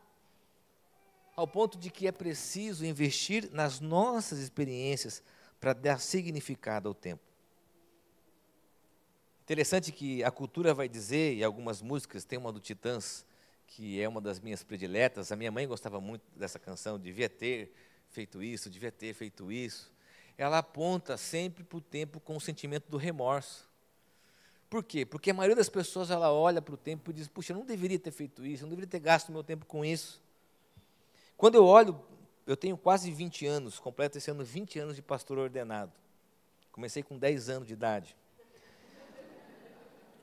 ao 1.36 1.46
ponto 1.46 1.78
de 1.78 1.90
que 1.90 2.06
é 2.06 2.12
preciso 2.12 2.84
investir 2.84 3.48
nas 3.52 3.78
nossas 3.78 4.40
experiências 4.40 5.22
para 5.60 5.72
dar 5.72 6.00
significado 6.00 6.88
ao 6.88 6.94
tempo. 6.94 7.22
Interessante 9.44 9.92
que 9.92 10.22
a 10.24 10.30
cultura 10.30 10.74
vai 10.74 10.88
dizer, 10.88 11.34
e 11.34 11.44
algumas 11.44 11.80
músicas, 11.80 12.24
tem 12.24 12.38
uma 12.38 12.52
do 12.52 12.60
Titãs, 12.60 13.24
que 13.68 14.00
é 14.00 14.08
uma 14.08 14.20
das 14.20 14.40
minhas 14.40 14.64
prediletas. 14.64 15.30
A 15.30 15.36
minha 15.36 15.52
mãe 15.52 15.66
gostava 15.66 16.00
muito 16.00 16.22
dessa 16.36 16.58
canção, 16.58 16.98
devia 16.98 17.28
ter 17.28 17.72
feito 18.10 18.42
isso, 18.42 18.68
devia 18.68 18.90
ter 18.90 19.14
feito 19.14 19.52
isso. 19.52 19.92
Ela 20.36 20.58
aponta 20.58 21.16
sempre 21.16 21.62
para 21.62 21.78
o 21.78 21.80
tempo 21.80 22.18
com 22.18 22.36
o 22.36 22.40
sentimento 22.40 22.90
do 22.90 22.96
remorso. 22.96 23.67
Por 24.68 24.84
quê? 24.84 25.06
Porque 25.06 25.30
a 25.30 25.34
maioria 25.34 25.56
das 25.56 25.68
pessoas 25.68 26.10
ela 26.10 26.30
olha 26.30 26.60
para 26.60 26.74
o 26.74 26.76
tempo 26.76 27.10
e 27.10 27.14
diz: 27.14 27.26
puxa, 27.26 27.52
eu 27.52 27.56
não 27.56 27.64
deveria 27.64 27.98
ter 27.98 28.10
feito 28.10 28.44
isso, 28.44 28.62
eu 28.62 28.66
não 28.66 28.70
deveria 28.70 28.90
ter 28.90 29.00
gasto 29.00 29.32
meu 29.32 29.42
tempo 29.42 29.64
com 29.64 29.84
isso. 29.84 30.22
Quando 31.36 31.54
eu 31.54 31.64
olho, 31.64 31.98
eu 32.46 32.56
tenho 32.56 32.76
quase 32.76 33.10
20 33.10 33.46
anos, 33.46 33.78
completo 33.78 34.18
esse 34.18 34.30
ano 34.30 34.44
20 34.44 34.78
anos 34.78 34.96
de 34.96 35.02
pastor 35.02 35.38
ordenado. 35.38 35.92
Comecei 36.72 37.02
com 37.02 37.16
10 37.16 37.48
anos 37.48 37.68
de 37.68 37.74
idade. 37.74 38.16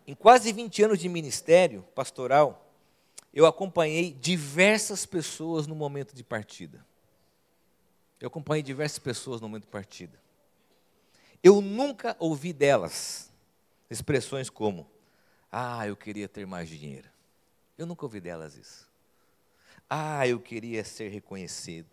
Em 0.08 0.14
quase 0.14 0.54
20 0.54 0.84
anos 0.84 1.00
de 1.00 1.10
ministério 1.10 1.82
pastoral, 1.96 2.72
eu 3.34 3.46
acompanhei 3.46 4.14
diversas 4.14 5.06
pessoas 5.06 5.66
no 5.66 5.76
momento 5.76 6.14
de 6.14 6.24
partida. 6.24 6.86
Eu 8.20 8.28
acompanhei 8.28 8.62
diversas 8.62 9.00
pessoas 9.00 9.42
no 9.42 9.48
momento 9.48 9.64
de 9.64 9.70
partida. 9.70 10.20
Eu 11.44 11.60
nunca 11.62 12.16
ouvi 12.20 12.54
delas 12.54 13.32
expressões 13.96 14.50
como: 14.50 14.90
Ah, 15.52 15.88
eu 15.88 15.96
queria 15.96 16.28
ter 16.28 16.46
mais 16.46 16.70
dinheiro. 16.70 17.10
Eu 17.78 17.86
nunca 17.86 18.06
ouvi 18.06 18.20
delas 18.20 18.56
isso. 18.56 18.90
Ah, 19.90 20.28
eu 20.28 20.40
queria 20.40 20.84
ser 20.84 21.10
reconhecido. 21.10 21.90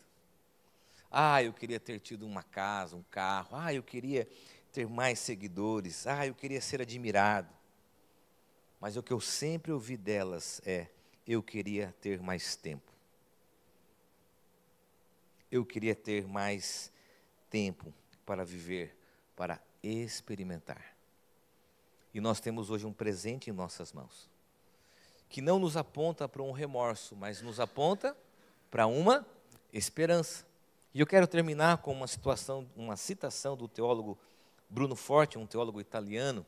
Ah, 1.11 1.43
eu 1.43 1.53
queria 1.53 1.79
ter 1.79 2.01
tido 2.01 2.27
uma 2.27 2.43
casa, 2.43 2.97
um 2.97 3.03
carro. 3.03 3.51
Ah, 3.53 3.73
eu 3.73 3.83
queria 3.83 4.27
ter 4.73 4.89
mais 4.89 5.19
seguidores. 5.19 6.07
Ah, 6.07 6.27
eu 6.27 6.35
queria 6.35 6.61
ser 6.61 6.81
admirado. 6.81 7.53
Mas 8.81 8.97
o 8.97 9.03
que 9.03 9.13
eu 9.13 9.21
sempre 9.21 9.71
ouvi 9.73 9.97
delas 9.97 10.61
é: 10.65 10.89
eu 11.27 11.43
queria 11.43 11.95
ter 12.01 12.21
mais 12.21 12.57
tempo. 12.57 12.91
Eu 15.51 15.67
queria 15.67 15.95
ter 15.95 16.27
mais 16.27 16.91
tempo 17.51 17.93
para 18.25 18.43
viver, 18.43 18.97
para 19.37 19.61
experimentar. 19.83 20.92
E 22.15 22.21
nós 22.21 22.41
temos 22.41 22.71
hoje 22.71 22.87
um 22.87 22.93
presente 22.93 23.49
em 23.49 23.53
nossas 23.53 23.93
mãos, 23.93 24.29
que 25.29 25.41
não 25.41 25.59
nos 25.59 25.77
aponta 25.77 26.29
para 26.29 26.43
um 26.43 26.53
remorso, 26.53 27.17
mas 27.17 27.41
nos 27.41 27.59
aponta 27.59 28.17
para 28.71 28.87
uma 28.87 29.27
esperança. 29.73 30.45
E 30.93 31.01
eu 31.01 31.07
quero 31.07 31.27
terminar 31.27 31.79
com 31.79 31.93
uma 31.93 32.07
situação, 32.07 32.69
uma 32.77 32.97
citação 32.97 33.57
do 33.57 33.67
teólogo 33.67 34.19
Bruno 34.69 34.95
Forte, 34.95 35.39
um 35.39 35.47
teólogo 35.47 35.81
italiano, 35.81 36.45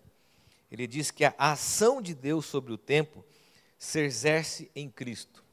ele 0.70 0.86
diz 0.86 1.10
que 1.10 1.24
a 1.24 1.34
ação 1.38 2.02
de 2.02 2.14
Deus 2.14 2.46
sobre 2.46 2.72
o 2.72 2.78
tempo 2.78 3.24
se 3.78 4.00
exerce 4.00 4.70
em 4.74 4.90
Cristo. 4.90 5.44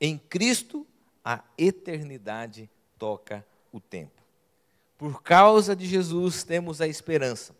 Em 0.00 0.18
Cristo, 0.18 0.86
a 1.24 1.42
eternidade 1.56 2.68
toca 2.98 3.46
o 3.72 3.80
tempo. 3.80 4.22
Por 4.98 5.22
causa 5.22 5.74
de 5.74 5.86
Jesus, 5.86 6.44
temos 6.44 6.80
a 6.80 6.86
esperança 6.86 7.54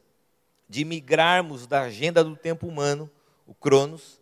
de 0.68 0.84
migrarmos 0.84 1.66
da 1.66 1.82
agenda 1.82 2.22
do 2.22 2.36
tempo 2.36 2.66
humano, 2.66 3.10
o 3.46 3.54
Cronos, 3.54 4.20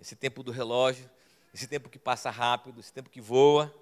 esse 0.00 0.16
tempo 0.16 0.42
do 0.42 0.50
relógio, 0.50 1.08
esse 1.52 1.66
tempo 1.66 1.88
que 1.88 1.98
passa 1.98 2.30
rápido, 2.30 2.80
esse 2.80 2.92
tempo 2.92 3.10
que 3.10 3.20
voa, 3.20 3.74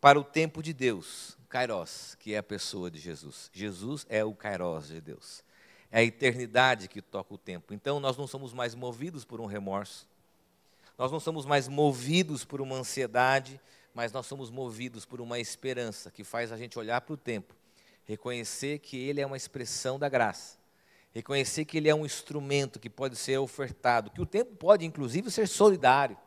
para 0.00 0.18
o 0.18 0.24
tempo 0.24 0.62
de 0.62 0.72
Deus, 0.72 1.36
Kairos, 1.48 2.16
que 2.18 2.34
é 2.34 2.38
a 2.38 2.42
pessoa 2.42 2.90
de 2.90 2.98
Jesus. 2.98 3.50
Jesus 3.52 4.06
é 4.08 4.24
o 4.24 4.34
Kairos 4.34 4.88
de 4.88 5.00
Deus. 5.00 5.42
É 5.90 6.00
a 6.00 6.02
eternidade 6.02 6.88
que 6.88 7.00
toca 7.00 7.32
o 7.32 7.38
tempo. 7.38 7.72
Então 7.72 8.00
nós 8.00 8.16
não 8.16 8.26
somos 8.26 8.52
mais 8.52 8.74
movidos 8.74 9.24
por 9.24 9.40
um 9.40 9.46
remorso. 9.46 10.06
Nós 10.98 11.10
não 11.10 11.20
somos 11.20 11.46
mais 11.46 11.68
movidos 11.68 12.44
por 12.44 12.60
uma 12.60 12.76
ansiedade, 12.76 13.60
mas 13.94 14.12
nós 14.12 14.26
somos 14.26 14.50
movidos 14.50 15.04
por 15.04 15.20
uma 15.20 15.38
esperança 15.38 16.10
que 16.10 16.24
faz 16.24 16.50
a 16.50 16.56
gente 16.56 16.78
olhar 16.78 17.00
para 17.00 17.14
o 17.14 17.16
tempo, 17.16 17.54
reconhecer 18.04 18.80
que 18.80 18.96
ele 18.96 19.20
é 19.20 19.26
uma 19.26 19.36
expressão 19.36 19.98
da 19.98 20.08
graça, 20.08 20.58
reconhecer 21.14 21.64
que 21.64 21.78
ele 21.78 21.88
é 21.88 21.94
um 21.94 22.04
instrumento 22.04 22.80
que 22.80 22.90
pode 22.90 23.14
ser 23.14 23.38
ofertado, 23.38 24.10
que 24.10 24.20
o 24.20 24.26
tempo 24.26 24.56
pode 24.56 24.84
inclusive 24.84 25.30
ser 25.30 25.46
solidário 25.46 26.18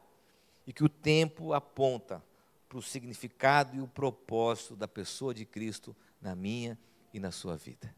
e 0.65 0.71
que 0.71 0.84
o 0.84 0.89
tempo 0.89 1.54
aponta 1.54 2.23
para 2.69 2.78
o 2.78 2.82
significado 2.82 3.76
e 3.76 3.82
o 3.82 3.88
propósito 3.88 4.76
da 4.76 4.88
pessoa 4.88 5.34
de 5.34 5.45
Cristo 5.45 5.95
na 6.21 6.34
minha 6.36 6.80
e 7.13 7.19
na 7.19 7.32
sua 7.32 7.58
vida. 7.58 7.93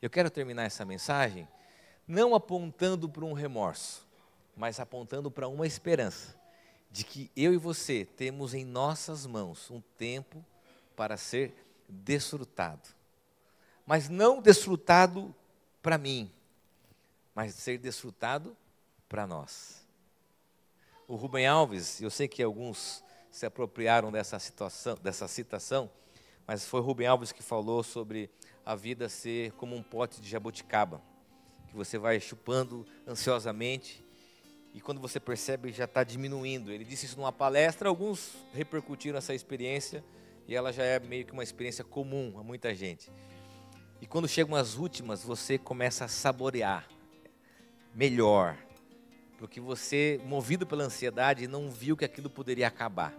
Eu 0.00 0.08
quero 0.08 0.30
terminar 0.30 0.62
essa 0.62 0.84
mensagem 0.84 1.46
não 2.06 2.34
apontando 2.34 3.08
para 3.08 3.24
um 3.24 3.32
remorso, 3.32 4.06
mas 4.56 4.78
apontando 4.78 5.30
para 5.30 5.48
uma 5.48 5.66
esperança 5.66 6.36
de 6.90 7.04
que 7.04 7.30
eu 7.36 7.52
e 7.52 7.56
você 7.56 8.04
temos 8.04 8.54
em 8.54 8.64
nossas 8.64 9.26
mãos 9.26 9.70
um 9.70 9.80
tempo 9.96 10.44
para 10.96 11.16
ser 11.16 11.54
desfrutado. 11.88 12.88
Mas 13.84 14.08
não 14.08 14.40
desfrutado 14.40 15.34
para 15.82 15.98
mim, 15.98 16.30
mas 17.34 17.54
ser 17.54 17.78
desfrutado 17.78 18.56
para 19.08 19.26
nós. 19.26 19.86
O 21.06 21.16
Rubem 21.16 21.46
Alves, 21.46 22.00
eu 22.00 22.10
sei 22.10 22.28
que 22.28 22.42
alguns 22.42 23.02
se 23.30 23.46
apropriaram 23.46 24.10
dessa 24.10 24.38
situação, 24.38 24.96
dessa 25.02 25.28
citação, 25.28 25.90
mas 26.46 26.66
foi 26.66 26.80
Rubem 26.80 27.06
Alves 27.06 27.32
que 27.32 27.42
falou 27.42 27.82
sobre 27.82 28.30
a 28.64 28.74
vida 28.74 29.08
ser 29.08 29.52
como 29.52 29.74
um 29.74 29.82
pote 29.82 30.20
de 30.20 30.28
jabuticaba, 30.28 31.00
que 31.68 31.76
você 31.76 31.96
vai 31.96 32.20
chupando 32.20 32.86
ansiosamente 33.06 34.04
e 34.74 34.80
quando 34.80 35.00
você 35.00 35.18
percebe 35.18 35.72
já 35.72 35.84
está 35.84 36.04
diminuindo. 36.04 36.70
Ele 36.70 36.84
disse 36.84 37.06
isso 37.06 37.16
numa 37.16 37.32
palestra, 37.32 37.88
alguns 37.88 38.34
repercutiram 38.52 39.18
essa 39.18 39.34
experiência 39.34 40.04
e 40.46 40.54
ela 40.54 40.72
já 40.72 40.82
é 40.82 40.98
meio 40.98 41.24
que 41.24 41.32
uma 41.32 41.42
experiência 41.42 41.84
comum 41.84 42.34
a 42.38 42.42
muita 42.42 42.74
gente. 42.74 43.10
E 44.00 44.06
quando 44.06 44.28
chegam 44.28 44.54
as 44.54 44.76
últimas, 44.76 45.22
você 45.22 45.58
começa 45.58 46.04
a 46.04 46.08
saborear 46.08 46.88
melhor, 47.94 48.56
porque 49.38 49.60
você, 49.60 50.20
movido 50.24 50.66
pela 50.66 50.84
ansiedade, 50.84 51.46
não 51.46 51.70
viu 51.70 51.96
que 51.96 52.04
aquilo 52.04 52.30
poderia 52.30 52.68
acabar. 52.68 53.14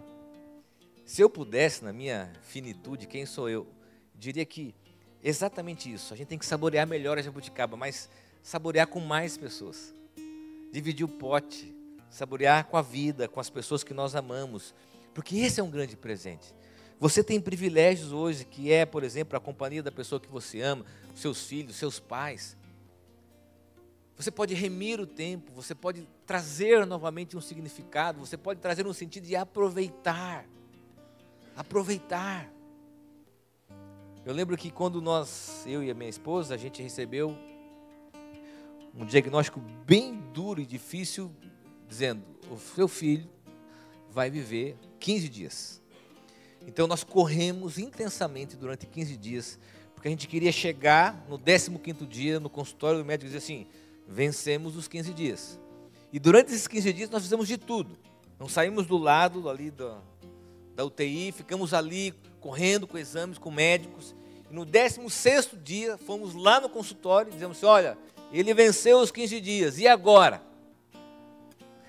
Se 1.04 1.20
eu 1.20 1.28
pudesse, 1.28 1.84
na 1.84 1.92
minha 1.92 2.32
finitude, 2.42 3.06
quem 3.06 3.26
sou 3.26 3.48
eu? 3.48 3.66
Diria 4.14 4.44
que 4.44 4.74
Exatamente 5.22 5.92
isso. 5.92 6.14
A 6.14 6.16
gente 6.16 6.28
tem 6.28 6.38
que 6.38 6.46
saborear 6.46 6.86
melhor 6.86 7.18
a 7.18 7.22
jabuticaba, 7.22 7.76
mas 7.76 8.08
saborear 8.42 8.86
com 8.86 9.00
mais 9.00 9.36
pessoas. 9.36 9.94
Dividir 10.72 11.04
o 11.04 11.08
pote, 11.08 11.74
saborear 12.08 12.64
com 12.64 12.76
a 12.76 12.82
vida, 12.82 13.28
com 13.28 13.38
as 13.38 13.50
pessoas 13.50 13.84
que 13.84 13.92
nós 13.92 14.14
amamos, 14.14 14.74
porque 15.14 15.36
esse 15.36 15.60
é 15.60 15.62
um 15.62 15.70
grande 15.70 15.96
presente. 15.96 16.54
Você 17.00 17.24
tem 17.24 17.40
privilégios 17.40 18.12
hoje, 18.12 18.44
que 18.44 18.70
é, 18.70 18.84
por 18.84 19.02
exemplo, 19.02 19.34
a 19.34 19.40
companhia 19.40 19.82
da 19.82 19.90
pessoa 19.90 20.20
que 20.20 20.28
você 20.28 20.60
ama, 20.60 20.84
seus 21.14 21.46
filhos, 21.46 21.76
seus 21.76 21.98
pais. 21.98 22.58
Você 24.14 24.30
pode 24.30 24.52
remir 24.52 25.00
o 25.00 25.06
tempo, 25.06 25.50
você 25.50 25.74
pode 25.74 26.06
trazer 26.26 26.84
novamente 26.84 27.38
um 27.38 27.40
significado, 27.40 28.20
você 28.20 28.36
pode 28.36 28.60
trazer 28.60 28.86
um 28.86 28.92
sentido 28.92 29.26
de 29.26 29.34
aproveitar. 29.34 30.44
Aproveitar. 31.56 32.52
Eu 34.22 34.34
lembro 34.34 34.54
que 34.58 34.70
quando 34.70 35.00
nós, 35.00 35.64
eu 35.66 35.82
e 35.82 35.90
a 35.90 35.94
minha 35.94 36.10
esposa, 36.10 36.54
a 36.54 36.58
gente 36.58 36.82
recebeu 36.82 37.34
um 38.94 39.06
diagnóstico 39.06 39.58
bem 39.86 40.20
duro 40.34 40.60
e 40.60 40.66
difícil, 40.66 41.34
dizendo: 41.88 42.22
o 42.50 42.58
seu 42.58 42.86
filho 42.86 43.26
vai 44.10 44.28
viver 44.28 44.76
15 44.98 45.28
dias. 45.30 45.79
Então 46.66 46.86
nós 46.86 47.02
corremos 47.02 47.78
intensamente 47.78 48.56
durante 48.56 48.86
15 48.86 49.16
dias, 49.16 49.58
porque 49.94 50.08
a 50.08 50.10
gente 50.10 50.28
queria 50.28 50.52
chegar 50.52 51.24
no 51.28 51.38
15 51.38 52.06
dia 52.06 52.38
no 52.38 52.50
consultório 52.50 52.98
do 52.98 53.04
médico 53.04 53.24
e 53.24 53.32
dizer 53.32 53.38
assim: 53.38 53.66
vencemos 54.06 54.76
os 54.76 54.88
15 54.88 55.12
dias. 55.14 55.58
E 56.12 56.18
durante 56.18 56.52
esses 56.52 56.66
15 56.66 56.92
dias 56.92 57.10
nós 57.10 57.22
fizemos 57.22 57.46
de 57.46 57.56
tudo. 57.56 57.96
Não 58.38 58.48
saímos 58.48 58.86
do 58.86 58.96
lado 58.96 59.48
ali 59.48 59.70
da, 59.70 60.00
da 60.74 60.84
UTI, 60.84 61.32
ficamos 61.32 61.74
ali 61.74 62.14
correndo 62.40 62.86
com 62.86 62.98
exames, 62.98 63.38
com 63.38 63.50
médicos. 63.50 64.14
E 64.50 64.54
no 64.54 64.64
16 64.64 65.50
dia, 65.62 65.98
fomos 65.98 66.34
lá 66.34 66.60
no 66.60 66.68
consultório 66.68 67.30
e 67.30 67.34
dizemos 67.34 67.58
assim: 67.58 67.66
olha, 67.66 67.98
ele 68.32 68.52
venceu 68.54 68.98
os 68.98 69.10
15 69.10 69.40
dias, 69.40 69.78
e 69.78 69.86
agora? 69.86 70.42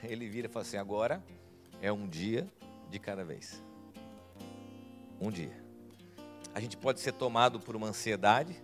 Ele 0.03 0.27
vira 0.27 0.47
e 0.47 0.49
fala 0.49 0.65
assim: 0.65 0.77
agora 0.77 1.23
é 1.81 1.91
um 1.91 2.07
dia 2.07 2.47
de 2.89 2.99
cada 2.99 3.23
vez. 3.23 3.63
Um 5.21 5.29
dia. 5.29 5.55
A 6.51 6.59
gente 6.59 6.75
pode 6.75 6.99
ser 6.99 7.13
tomado 7.13 7.59
por 7.59 7.75
uma 7.75 7.87
ansiedade, 7.87 8.55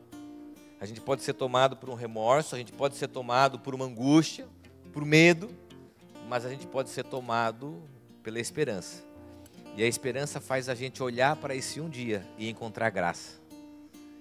a 0.82 0.86
gente 0.88 1.00
pode 1.00 1.22
ser 1.22 1.34
tomado 1.34 1.78
por 1.78 1.88
um 1.88 1.94
remorso, 1.94 2.56
a 2.56 2.58
gente 2.58 2.74
pode 2.74 2.96
ser 2.96 3.08
tomado 3.08 3.60
por 3.60 3.76
uma 3.76 3.86
angústia, 3.86 4.48
por 4.92 5.06
medo, 5.06 5.50
mas 6.28 6.46
a 6.46 6.50
gente 6.50 6.66
pode 6.66 6.90
ser 6.90 7.04
tomado 7.04 7.80
pela 8.24 8.40
esperança. 8.40 9.04
E 9.76 9.84
a 9.84 9.88
esperança 9.88 10.42
faz 10.42 10.68
a 10.68 10.74
gente 10.74 11.04
olhar 11.04 11.36
para 11.36 11.54
esse 11.54 11.80
um 11.80 11.88
dia 11.88 12.28
e 12.40 12.50
encontrar 12.50 12.90
graça. 12.90 13.40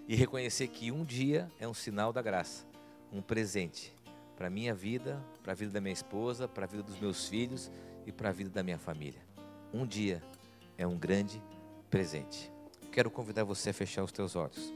E 0.06 0.14
reconhecer 0.14 0.68
que 0.68 0.92
um 0.92 1.04
dia 1.04 1.50
é 1.58 1.66
um 1.66 1.72
sinal 1.72 2.12
da 2.12 2.20
graça, 2.20 2.66
um 3.10 3.22
presente 3.22 3.94
para 4.36 4.48
a 4.48 4.50
minha 4.50 4.74
vida, 4.74 5.18
para 5.42 5.52
a 5.52 5.56
vida 5.56 5.72
da 5.72 5.80
minha 5.80 5.94
esposa, 5.94 6.46
para 6.46 6.64
a 6.64 6.68
vida 6.68 6.82
dos 6.82 7.00
meus 7.00 7.26
filhos 7.26 7.70
e 8.04 8.12
para 8.12 8.28
a 8.28 8.32
vida 8.32 8.50
da 8.50 8.62
minha 8.62 8.78
família. 8.78 9.20
Um 9.72 9.86
dia 9.86 10.22
é 10.76 10.86
um 10.86 10.98
grande 10.98 11.42
presente. 11.86 12.52
Quero 12.92 13.10
convidar 13.10 13.44
você 13.44 13.70
a 13.70 13.74
fechar 13.74 14.02
os 14.02 14.12
teus 14.12 14.36
olhos. 14.36 14.72